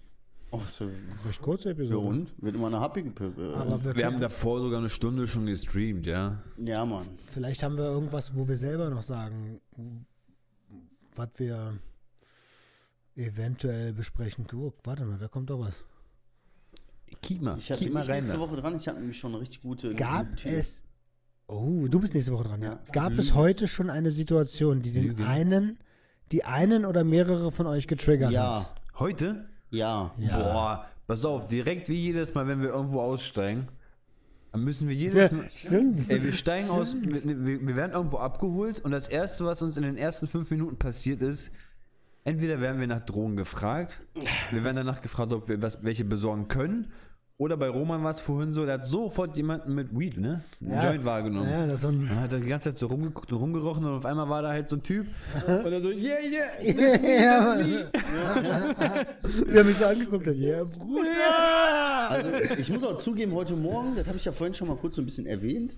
[0.54, 0.90] Oh, so
[1.26, 1.98] recht kurze Episode.
[1.98, 2.34] Ja, und?
[2.42, 6.06] Wird immer eine happige äh, Aber wir, wir haben davor sogar eine Stunde schon gestreamt,
[6.06, 6.44] ja.
[6.58, 7.08] Ja, Mann.
[7.28, 9.62] Vielleicht haben wir irgendwas, wo wir selber noch sagen,
[11.16, 11.80] was wir
[13.16, 14.46] eventuell besprechen.
[14.54, 15.84] Oh, warte mal, da kommt doch was.
[17.22, 18.16] Kick mal, ich kick mal rein.
[18.20, 18.76] nächste Woche dran.
[18.76, 19.96] Ich habe nämlich schon eine richtig gute.
[19.96, 20.84] Gab es.
[21.48, 22.74] Oh, du bist nächste Woche dran, ja.
[22.74, 22.80] ja.
[22.92, 25.24] Gab es heute schon eine Situation, die den Lügen.
[25.24, 25.80] einen,
[26.32, 28.60] die einen oder mehrere von euch getriggert ja.
[28.60, 28.64] hat?
[28.64, 29.00] Ja.
[29.00, 29.51] Heute?
[29.72, 30.12] Ja.
[30.18, 30.38] ja.
[30.38, 33.68] Boah, pass auf, direkt wie jedes Mal, wenn wir irgendwo aussteigen,
[34.52, 35.50] dann müssen wir jedes Mal.
[35.50, 36.10] Stimmt.
[36.10, 39.84] Ey, wir steigen aus, wir, wir, werden irgendwo abgeholt und das Erste, was uns in
[39.84, 41.52] den ersten fünf Minuten passiert ist,
[42.26, 44.02] entweder werden wir nach Drogen gefragt,
[44.52, 46.92] wir werden danach gefragt, ob wir was, welche besorgen können
[47.42, 50.44] oder bei Roman war es vorhin so, der hat sofort jemanden mit Weed, ne?
[50.62, 50.84] Ein ja.
[50.84, 51.50] Joint wahrgenommen.
[51.50, 53.98] Ja, das so ein dann hat er die ganze Zeit so rumgeguckt und rumgerochen und
[53.98, 55.08] auf einmal war da halt so ein Typ
[55.48, 58.28] und er so, yeah, yeah, that's me, that's
[58.78, 59.48] me.
[59.48, 62.10] Wir haben mich so angeguckt, yeah, Bruder.
[62.10, 62.30] Also
[62.60, 65.02] ich muss auch zugeben, heute Morgen, das habe ich ja vorhin schon mal kurz so
[65.02, 65.78] ein bisschen erwähnt,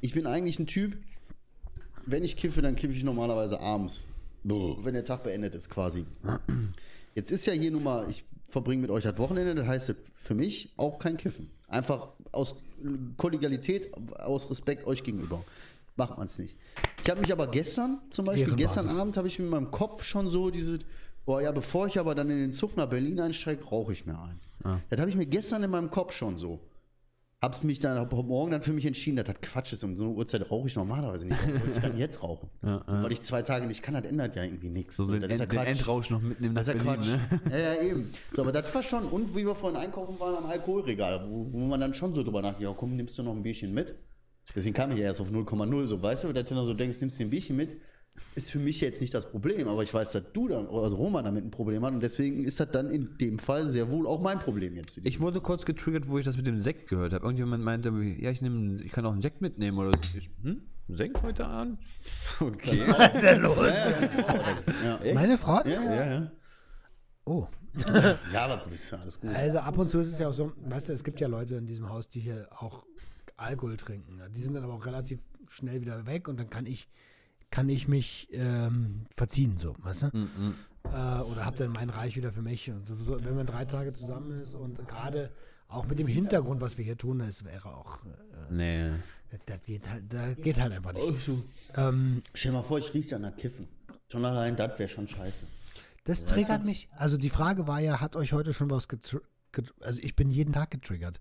[0.00, 0.96] ich bin eigentlich ein Typ,
[2.06, 4.08] wenn ich kiffe, dann kiffe ich normalerweise abends.
[4.42, 6.06] Wenn der Tag beendet ist quasi.
[7.14, 10.34] Jetzt ist ja hier nun mal, ich verbringe mit euch das Wochenende, das heißt für
[10.34, 11.50] mich auch kein Kiffen.
[11.68, 12.56] Einfach aus
[13.16, 15.44] Kollegialität, aus Respekt euch gegenüber.
[15.96, 16.56] Macht man es nicht.
[17.02, 20.02] Ich habe mich aber gestern, zum Beispiel, gestern Abend habe ich mir in meinem Kopf
[20.02, 20.78] schon so diese,
[21.24, 24.18] boah ja, bevor ich aber dann in den Zug nach Berlin einsteige, rauche ich mir
[24.18, 24.40] ein.
[24.64, 24.78] Ah.
[24.90, 26.60] Das habe ich mir gestern in meinem Kopf schon so.
[27.44, 29.84] Hab's mich dann hab morgen dann für mich entschieden, dass das Quatsch ist.
[29.84, 31.38] Um so eine Uhrzeit rauche ich normalerweise nicht.
[31.46, 32.48] Warum ich dann jetzt rauchen?
[32.62, 33.02] Ja, ja.
[33.02, 34.96] Weil ich zwei Tage nicht kann, das ändert ja irgendwie nichts.
[34.96, 37.20] So, so, den, End, den Endrausch noch mitnehmen nach Berlin, ne?
[37.50, 38.10] Ja, ja, eben.
[38.32, 41.58] So, aber das war schon, und wie wir vorhin einkaufen waren am Alkoholregal, wo, wo
[41.66, 43.94] man dann schon so drüber nachdenkt, ja komm, nimmst du noch ein Bierchen mit?
[44.54, 47.00] Deswegen kam ich ja erst auf 0,0, so weißt du, wenn du dann so denkst,
[47.00, 47.78] nimmst du ein Bierchen mit,
[48.34, 51.24] ist für mich jetzt nicht das Problem, aber ich weiß, dass du dann, also Roman
[51.24, 54.20] damit ein Problem hat und deswegen ist das dann in dem Fall sehr wohl auch
[54.20, 54.98] mein Problem jetzt.
[55.04, 57.24] Ich wurde kurz getriggert, wo ich das mit dem Sekt gehört habe.
[57.24, 60.62] Irgendjemand meinte, ja, ich, nehm, ich kann auch einen Sekt mitnehmen oder ich, hm?
[60.88, 61.78] Sekt heute Abend?
[62.40, 62.82] Okay.
[62.88, 63.56] Was ist denn los?
[63.58, 65.14] Ja, ja.
[65.14, 66.32] Meine Frau ist ja, ja, ja.
[67.24, 67.46] Oh.
[68.32, 69.30] ja, aber ist ja alles gut.
[69.30, 71.56] Also ab und zu ist es ja auch so, weißt du, es gibt ja Leute
[71.56, 72.84] in diesem Haus, die hier auch
[73.36, 74.20] Alkohol trinken.
[74.34, 76.88] Die sind dann aber auch relativ schnell wieder weg und dann kann ich
[77.54, 80.06] kann ich mich ähm, verziehen, so, weißt du?
[80.08, 80.54] Mm -mm.
[80.92, 82.68] Äh, oder hab dann mein Reich wieder für mich.
[82.68, 85.30] Und so, wenn man drei Tage zusammen ist und gerade
[85.68, 88.04] auch mit dem Hintergrund, was wir hier tun, das wäre auch.
[88.04, 88.08] Äh,
[88.50, 88.90] nee.
[89.46, 91.28] Das geht halt, das geht halt einfach nicht.
[91.28, 91.38] Oh,
[91.76, 93.68] ähm, Stell dir mal vor, ich rieche an der Kiffen.
[94.10, 95.46] Schon allein das wäre schon scheiße.
[96.02, 96.66] Das weißt triggert du?
[96.66, 96.88] mich.
[96.96, 99.28] Also die Frage war ja, hat euch heute schon was getriggert?
[99.80, 101.20] Also ich bin jeden Tag getriggert.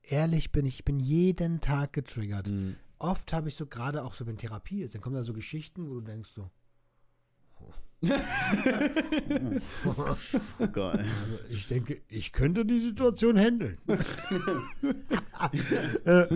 [0.00, 2.48] Ehrlich bin ich, ich bin jeden Tag getriggert.
[2.48, 5.32] Mhm oft habe ich so, gerade auch so, wenn Therapie ist, dann kommen da so
[5.32, 6.50] Geschichten, wo du denkst so,
[10.72, 11.04] Geil.
[11.22, 13.78] Also ich denke, ich könnte die Situation handeln.
[16.04, 16.26] Äh,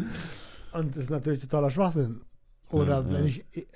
[0.73, 2.23] und das ist natürlich totaler Schwachsinn.
[2.71, 3.29] Oder ja, wenn ja.
[3.29, 3.67] ich, äh,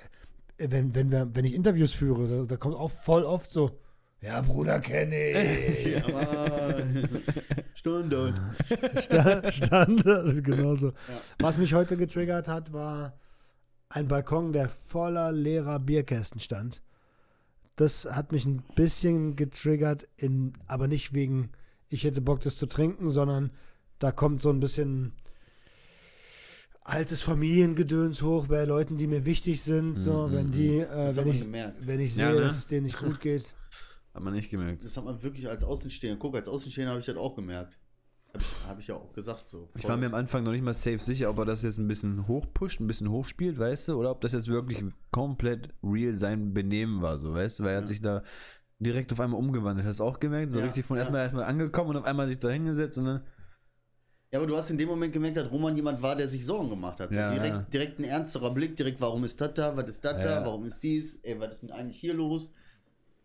[0.57, 3.79] wenn, wenn, wir, wenn ich Interviews führe, da, da kommt auch voll oft so,
[4.21, 6.03] ja, Bruder, kenne ich.
[7.75, 8.39] Standard.
[9.49, 10.87] Standard, genauso.
[10.87, 10.93] Ja.
[11.39, 13.17] Was mich heute getriggert hat, war
[13.89, 16.81] ein Balkon, der voller leerer Bierkästen stand.
[17.75, 21.51] Das hat mich ein bisschen getriggert, in, aber nicht wegen,
[21.89, 23.51] ich hätte Bock, das zu trinken, sondern
[23.99, 25.13] da kommt so ein bisschen
[26.83, 29.99] altes Familiengedöns hoch bei Leuten, die mir wichtig sind.
[29.99, 30.81] So, mhm, wenn die, mhm.
[30.81, 32.41] äh, wenn ich, wenn ich sehe, ja, ne?
[32.41, 33.53] dass es denen nicht gut geht.
[34.13, 34.83] Hat man nicht gemerkt.
[34.83, 36.19] Das hat man wirklich als Außenstehender.
[36.19, 37.79] Guck, als Außenstehender habe ich das auch gemerkt.
[38.33, 39.69] Habe hab ich ja auch gesagt so.
[39.75, 41.87] Ich war mir am Anfang noch nicht mal safe sicher, ob er das jetzt ein
[41.87, 46.53] bisschen hochpusht, ein bisschen hochspielt, weißt du, oder ob das jetzt wirklich komplett real sein
[46.53, 47.81] Benehmen war, so, weißt du, weil er ja.
[47.81, 48.23] hat sich da
[48.79, 49.87] direkt auf einmal umgewandelt.
[49.87, 50.51] Hast du auch gemerkt?
[50.51, 51.01] So ja, richtig von ja.
[51.01, 53.21] erstmal erstmal angekommen und auf einmal sich da hingesetzt und dann.
[54.31, 56.69] Ja, aber du hast in dem Moment gemerkt, dass Roman jemand war, der sich Sorgen
[56.69, 57.13] gemacht hat.
[57.13, 57.31] So ja.
[57.31, 60.65] direkt, direkt ein ernsterer Blick, direkt, warum ist das da, was ist das da, warum
[60.65, 62.51] ist dies, ey, was ist denn eigentlich hier los?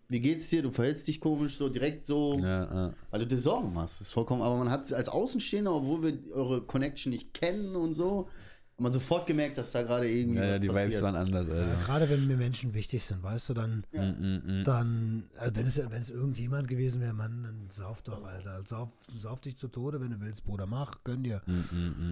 [0.08, 0.62] Wie geht's dir?
[0.62, 2.94] Du verhältst dich komisch, so direkt so, ja, ja.
[3.10, 4.00] weil du dir Sorgen machst.
[4.00, 7.92] Das ist vollkommen, aber man hat als Außenstehender, obwohl wir eure Connection nicht kennen und
[7.92, 8.28] so,
[8.72, 10.38] hat man sofort gemerkt, dass da gerade irgendwie.
[10.38, 10.88] Ja, was die passiert.
[10.88, 11.68] Vibes waren anders, Alter.
[11.68, 14.02] Ja, gerade wenn mir Menschen wichtig sind, weißt du, dann, ja.
[14.02, 14.64] Mm, mm, mm.
[14.64, 18.62] dann also wenn, es, wenn es irgendjemand gewesen wäre, Mann, dann sauf doch, Alter.
[18.64, 18.88] Sauf,
[19.18, 21.42] sauf dich zu Tode, wenn du willst, Bruder, mach, gönn dir.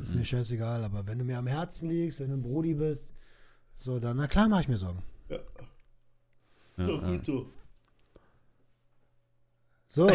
[0.02, 3.08] ist mir scheißegal, aber wenn du mir am Herzen liegst, wenn du ein Brody bist,
[3.78, 5.02] so, dann, na klar, mach ich mir Sorgen.
[5.30, 5.38] Ja.
[6.78, 7.46] So, gut so.
[9.96, 10.06] So.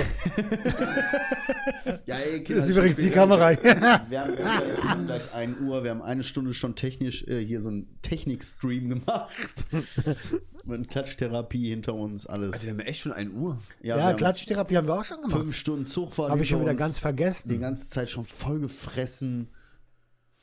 [2.06, 3.50] ja, ey, Kinder, das ist übrigens die Kamera.
[3.50, 5.84] wir, haben, wir haben gleich 1 Uhr.
[5.84, 9.66] Wir haben eine Stunde schon technisch äh, hier so einen Technik-Stream gemacht.
[10.66, 12.54] Mit Klatschtherapie hinter uns, alles.
[12.54, 13.58] Also wir haben echt schon 1 Uhr.
[13.82, 15.40] Ja, ja Klatschtherapie haben wir auch schon gemacht.
[15.40, 16.30] Fünf Stunden Zugfahrt.
[16.30, 17.50] Habe ich schon wieder ganz vergessen.
[17.50, 19.50] Die ganze Zeit schon voll gefressen.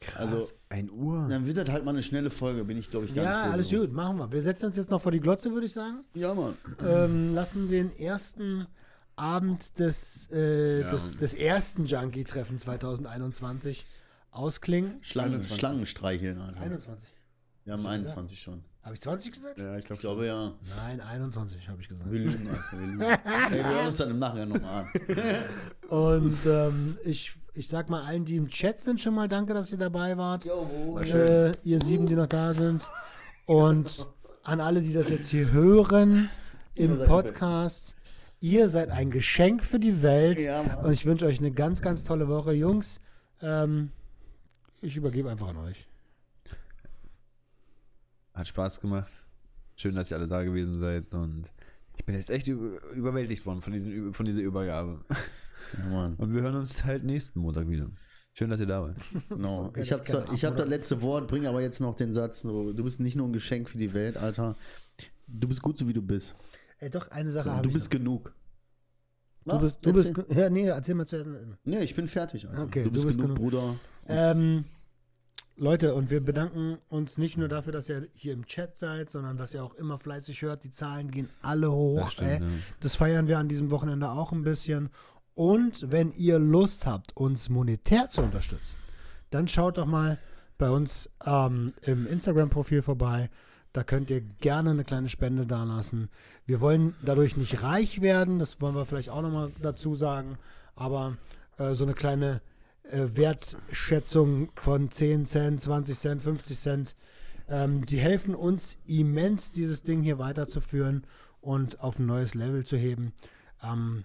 [0.01, 1.29] Krass, also 1 Uhr.
[1.31, 3.53] Dann wird das halt mal eine schnelle Folge, bin ich glaube ich gar Ja, nicht
[3.53, 4.33] alles gut, machen wir.
[4.33, 6.01] Wir setzen uns jetzt noch vor die Glotze, würde ich sagen.
[6.15, 6.55] Ja, Mann.
[6.85, 8.67] Ähm, lassen den ersten
[9.19, 10.91] Abend des, äh, ja.
[10.91, 13.87] des, des, ersten Junkie-Treffen 2021
[14.31, 14.99] ausklingen.
[15.03, 16.41] Schlangen, Schlangenstreicheln.
[16.41, 16.61] Also.
[16.61, 17.15] 21.
[17.65, 18.65] Wir haben 21 schon.
[18.83, 19.59] Habe ich 20 gesagt?
[19.59, 20.53] Ja, ich, glaub, ich glaube ja.
[20.79, 22.11] Nein, 21 habe ich gesagt.
[22.11, 22.73] Wir lügen einfach.
[22.73, 23.03] Wir, lügen.
[23.03, 25.89] hey, wir hören uns dann im Nachhinein nochmal an.
[25.91, 29.73] Und ähm, ich, ich sag mal allen, die im Chat sind, schon mal danke, dass
[29.73, 30.47] ihr dabei wart.
[30.47, 32.89] Jo, äh, ihr sieben, die noch da sind.
[33.45, 34.07] Und
[34.43, 36.31] an alle, die das jetzt hier hören
[36.75, 37.98] im Podcast.
[38.41, 40.41] Ihr seid ein Geschenk für die Welt.
[40.41, 42.53] Ja, und ich wünsche euch eine ganz, ganz tolle Woche.
[42.53, 43.01] Jungs,
[43.43, 43.91] ähm,
[44.81, 45.89] ich übergebe einfach an euch.
[48.35, 49.13] Hat Spaß gemacht.
[49.75, 51.13] Schön, dass ihr alle da gewesen seid.
[51.13, 51.51] Und
[51.97, 55.05] ich bin jetzt echt überwältigt worden von, diesem, von dieser Übergabe.
[55.91, 57.91] Ja, und wir hören uns halt nächsten Montag wieder.
[58.33, 58.97] Schön, dass ihr da wart.
[59.37, 59.73] No.
[59.77, 63.17] ich habe hab das letzte Wort, bringe aber jetzt noch den Satz: Du bist nicht
[63.17, 64.57] nur ein Geschenk für die Welt, Alter.
[65.27, 66.37] Du bist gut, so wie du bist.
[66.79, 67.73] Ey, doch, eine Sache so, habe ich.
[67.73, 67.99] Du bist noch.
[67.99, 68.35] genug.
[69.45, 71.27] Du bist, du bist, ja, nee, erzähl mal zuerst.
[71.65, 72.47] Nee, ich bin fertig.
[72.49, 72.65] Also.
[72.65, 73.51] Okay, du bist, du bist genug, genug.
[73.51, 73.75] Bruder.
[74.07, 74.65] Ähm,
[75.57, 79.37] Leute, und wir bedanken uns nicht nur dafür, dass ihr hier im Chat seid, sondern
[79.37, 80.65] dass ihr auch immer fleißig hört.
[80.65, 82.03] Die Zahlen gehen alle hoch.
[82.03, 82.47] Das, stimmt, ja.
[82.81, 84.91] das feiern wir an diesem Wochenende auch ein bisschen.
[85.35, 88.77] Und wenn ihr Lust habt, uns monetär zu unterstützen,
[89.31, 90.19] dann schaut doch mal
[90.59, 93.31] bei uns ähm, im Instagram-Profil vorbei.
[93.79, 96.09] Da könnt ihr gerne eine kleine Spende dalassen.
[96.47, 100.37] Wir wollen dadurch nicht reich werden, das wollen wir vielleicht auch nochmal dazu sagen,
[100.75, 101.17] aber
[101.59, 102.43] äh, so eine kleine
[102.83, 106.97] äh, Wertschätzung von 10 Cent, 20 Cent, 50 Cent.
[107.49, 111.07] Ähm, die helfen uns immens, dieses Ding hier weiterzuführen
[111.41, 113.13] und auf ein neues Level zu heben.
[113.63, 114.03] Ähm,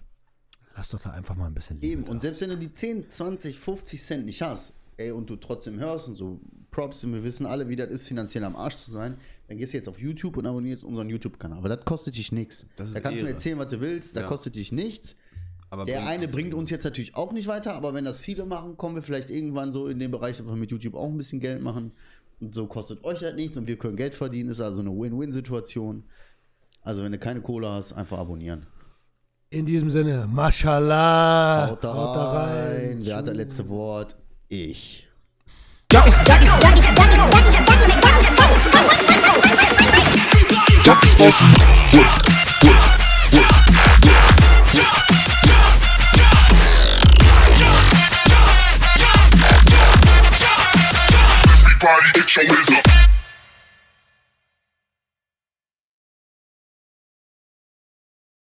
[0.76, 2.12] lass doch da einfach mal ein bisschen Liebe Eben, da.
[2.12, 5.78] und selbst wenn du die 10, 20, 50 Cent nicht hast, ey, und du trotzdem
[5.78, 6.40] hörst und so
[6.70, 9.16] Props, und wir wissen alle, wie das ist, finanziell am Arsch zu sein,
[9.46, 11.58] dann gehst du jetzt auf YouTube und abonnierst unseren YouTube-Kanal.
[11.58, 12.66] Aber das kostet dich nichts.
[12.76, 13.14] Da kannst Ehre.
[13.14, 14.26] du mir erzählen, was du willst, da ja.
[14.26, 15.16] kostet dich nichts.
[15.70, 18.76] Aber der eine bringt uns jetzt natürlich auch nicht weiter, aber wenn das viele machen,
[18.76, 21.40] kommen wir vielleicht irgendwann so in den Bereich, dass wir mit YouTube auch ein bisschen
[21.40, 21.92] Geld machen.
[22.40, 24.50] Und so kostet euch halt nichts und wir können Geld verdienen.
[24.50, 26.04] Ist also eine Win-Win-Situation.
[26.82, 28.66] Also wenn du keine Kohle hast, einfach abonnieren.
[29.50, 31.68] In diesem Sinne, Mashallah.
[31.70, 32.98] Haut da, Haut da rein.
[33.02, 34.16] Wer hat das letzte Wort?
[34.50, 35.06] ich.
[51.84, 53.03] Everybody get your hands.